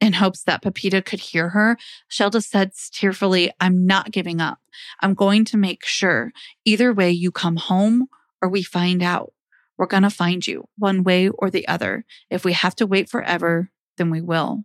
In 0.00 0.14
hopes 0.14 0.42
that 0.42 0.62
Pepita 0.62 1.02
could 1.02 1.20
hear 1.20 1.50
her, 1.50 1.78
Shelda 2.10 2.42
said 2.44 2.72
tearfully, 2.92 3.50
I'm 3.60 3.86
not 3.86 4.10
giving 4.10 4.40
up. 4.40 4.58
I'm 5.00 5.14
going 5.14 5.44
to 5.46 5.56
make 5.56 5.84
sure 5.84 6.32
either 6.64 6.92
way 6.92 7.10
you 7.10 7.30
come 7.30 7.56
home 7.56 8.08
or 8.42 8.48
we 8.48 8.62
find 8.62 9.02
out. 9.02 9.32
We're 9.78 9.86
going 9.86 10.02
to 10.02 10.10
find 10.10 10.46
you 10.46 10.68
one 10.76 11.04
way 11.04 11.28
or 11.28 11.50
the 11.50 11.66
other. 11.66 12.04
If 12.30 12.44
we 12.44 12.52
have 12.52 12.76
to 12.76 12.86
wait 12.86 13.08
forever, 13.08 13.70
then 13.96 14.10
we 14.10 14.20
will. 14.20 14.64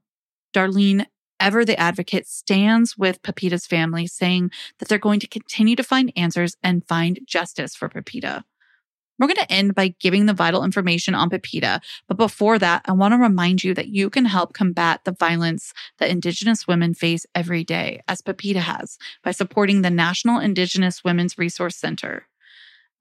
Darlene 0.54 1.06
Ever 1.40 1.64
the 1.64 1.80
advocate 1.80 2.28
stands 2.28 2.98
with 2.98 3.22
Pepita's 3.22 3.66
family, 3.66 4.08
saying 4.08 4.52
that 4.78 4.90
they're 4.90 4.98
going 4.98 5.22
to 5.22 5.28
continue 5.28 5.76
to 5.78 5.84
find 5.84 6.12
answers 6.18 6.58
and 6.62 6.86
find 6.86 7.22
justice 7.26 7.76
for 7.76 7.88
Pepita. 7.88 8.44
We're 9.20 9.28
going 9.28 9.36
to 9.36 9.52
end 9.52 9.76
by 9.76 9.96
giving 10.00 10.26
the 10.26 10.34
vital 10.34 10.64
information 10.64 11.14
on 11.14 11.30
Pepita. 11.30 11.82
But 12.08 12.18
before 12.18 12.58
that, 12.58 12.84
I 12.86 12.94
want 12.94 13.14
to 13.14 13.18
remind 13.18 13.64
you 13.64 13.74
that 13.74 13.90
you 13.90 14.10
can 14.10 14.26
help 14.26 14.54
combat 14.54 15.02
the 15.04 15.12
violence 15.12 15.74
that 15.98 16.10
Indigenous 16.10 16.68
women 16.68 16.94
face 16.94 17.26
every 17.36 17.66
day, 17.66 18.02
as 18.08 18.22
Pepita 18.22 18.62
has, 18.62 18.98
by 19.24 19.32
supporting 19.32 19.82
the 19.82 19.90
National 19.90 20.40
Indigenous 20.40 21.04
Women's 21.04 21.38
Resource 21.38 21.76
Center. 21.76 22.28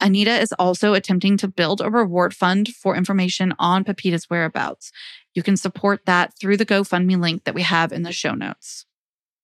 Anita 0.01 0.41
is 0.41 0.53
also 0.59 0.95
attempting 0.95 1.37
to 1.39 1.49
build 1.49 1.81
a 1.81 1.91
reward 1.91 2.35
fund 2.35 2.69
for 2.69 2.97
information 2.97 3.53
on 3.59 3.85
Pepita's 3.85 4.29
whereabouts. 4.31 4.93
You 5.35 5.43
can 5.43 5.57
support 5.57 6.03
that 6.07 6.35
through 6.39 6.57
the 6.57 6.67
GoFundMe 6.67 7.21
link 7.21 7.45
that 7.45 7.55
we 7.55 7.63
have 7.63 7.93
in 7.93 8.03
the 8.03 8.13
show 8.13 8.35
notes. 8.35 8.87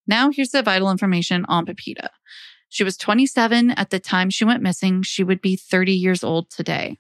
Now, 0.07 0.31
here's 0.31 0.51
the 0.51 0.63
vital 0.63 0.91
information 0.91 1.45
on 1.47 1.67
Pepita. 1.67 2.11
She 2.75 2.83
was 2.83 2.97
27 2.97 3.71
at 3.71 3.91
the 3.91 4.01
time 4.01 4.31
she 4.31 4.45
went 4.45 4.61
missing. 4.61 5.05
She 5.05 5.23
would 5.23 5.41
be 5.41 5.55
30 5.55 5.93
years 5.93 6.25
old 6.25 6.51
today. 6.51 6.99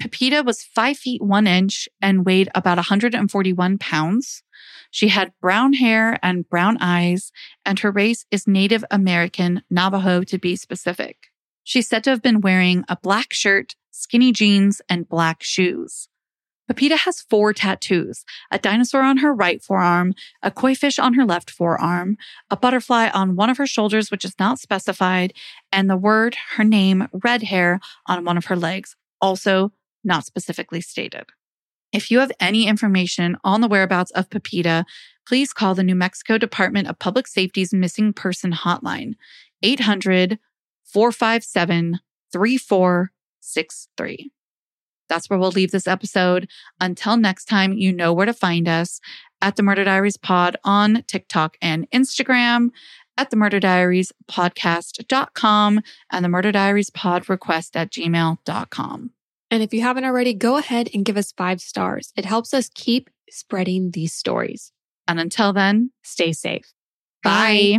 Pepita 0.00 0.42
was 0.44 0.64
5 0.64 0.98
feet 0.98 1.22
1 1.22 1.46
inch 1.46 1.88
and 2.02 2.26
weighed 2.26 2.48
about 2.56 2.76
141 2.76 3.78
pounds. 3.78 4.42
She 4.90 5.06
had 5.06 5.32
brown 5.40 5.74
hair 5.74 6.18
and 6.24 6.48
brown 6.48 6.76
eyes, 6.80 7.30
and 7.64 7.78
her 7.78 7.92
race 7.92 8.26
is 8.32 8.48
Native 8.48 8.84
American 8.90 9.62
Navajo 9.70 10.24
to 10.24 10.38
be 10.38 10.56
specific. 10.56 11.28
She's 11.62 11.86
said 11.86 12.02
to 12.02 12.10
have 12.10 12.20
been 12.20 12.40
wearing 12.40 12.82
a 12.88 12.96
black 13.00 13.32
shirt, 13.32 13.76
skinny 13.92 14.32
jeans, 14.32 14.82
and 14.88 15.08
black 15.08 15.40
shoes. 15.40 16.08
Pepita 16.68 16.96
has 16.96 17.20
four 17.20 17.52
tattoos 17.52 18.24
a 18.50 18.58
dinosaur 18.58 19.02
on 19.02 19.18
her 19.18 19.32
right 19.32 19.62
forearm, 19.62 20.14
a 20.42 20.50
koi 20.50 20.74
fish 20.74 20.98
on 20.98 21.14
her 21.14 21.24
left 21.24 21.50
forearm, 21.50 22.16
a 22.50 22.56
butterfly 22.56 23.08
on 23.08 23.36
one 23.36 23.50
of 23.50 23.56
her 23.58 23.66
shoulders, 23.66 24.10
which 24.10 24.24
is 24.24 24.34
not 24.38 24.58
specified, 24.58 25.32
and 25.72 25.88
the 25.88 25.96
word, 25.96 26.36
her 26.56 26.64
name, 26.64 27.08
red 27.12 27.44
hair 27.44 27.80
on 28.06 28.24
one 28.24 28.36
of 28.36 28.46
her 28.46 28.56
legs, 28.56 28.96
also 29.20 29.72
not 30.04 30.24
specifically 30.24 30.80
stated. 30.80 31.26
If 31.92 32.10
you 32.10 32.18
have 32.18 32.32
any 32.40 32.66
information 32.66 33.36
on 33.44 33.60
the 33.60 33.68
whereabouts 33.68 34.10
of 34.12 34.28
Pepita, 34.28 34.84
please 35.26 35.52
call 35.52 35.74
the 35.74 35.84
New 35.84 35.94
Mexico 35.94 36.38
Department 36.38 36.88
of 36.88 36.98
Public 36.98 37.26
Safety's 37.26 37.72
missing 37.72 38.12
person 38.12 38.52
hotline, 38.52 39.14
800 39.62 40.38
457 40.84 42.00
3463. 42.32 44.30
That's 45.08 45.28
where 45.30 45.38
we'll 45.38 45.50
leave 45.50 45.70
this 45.70 45.86
episode. 45.86 46.48
Until 46.80 47.16
next 47.16 47.46
time, 47.46 47.72
you 47.72 47.92
know 47.92 48.12
where 48.12 48.26
to 48.26 48.32
find 48.32 48.68
us 48.68 49.00
at 49.40 49.56
the 49.56 49.62
Murder 49.62 49.84
Diaries 49.84 50.16
Pod 50.16 50.56
on 50.64 51.02
TikTok 51.06 51.56
and 51.60 51.88
Instagram, 51.90 52.70
at 53.18 53.30
the 53.30 53.36
Murder 53.36 53.60
Diaries 53.60 54.12
podcast.com 54.30 55.80
and 56.10 56.24
the 56.24 56.28
Murder 56.28 56.52
Diaries 56.52 56.90
pod 56.90 57.28
request 57.28 57.76
at 57.76 57.90
gmail.com. 57.90 59.10
And 59.50 59.62
if 59.62 59.72
you 59.72 59.80
haven't 59.82 60.04
already, 60.04 60.34
go 60.34 60.56
ahead 60.56 60.88
and 60.92 61.04
give 61.04 61.16
us 61.16 61.32
five 61.32 61.60
stars. 61.60 62.12
It 62.16 62.24
helps 62.24 62.52
us 62.52 62.68
keep 62.74 63.08
spreading 63.30 63.92
these 63.92 64.12
stories. 64.12 64.72
And 65.08 65.20
until 65.20 65.52
then, 65.52 65.92
Stay 66.02 66.32
safe. 66.32 66.72
bye. 67.22 67.78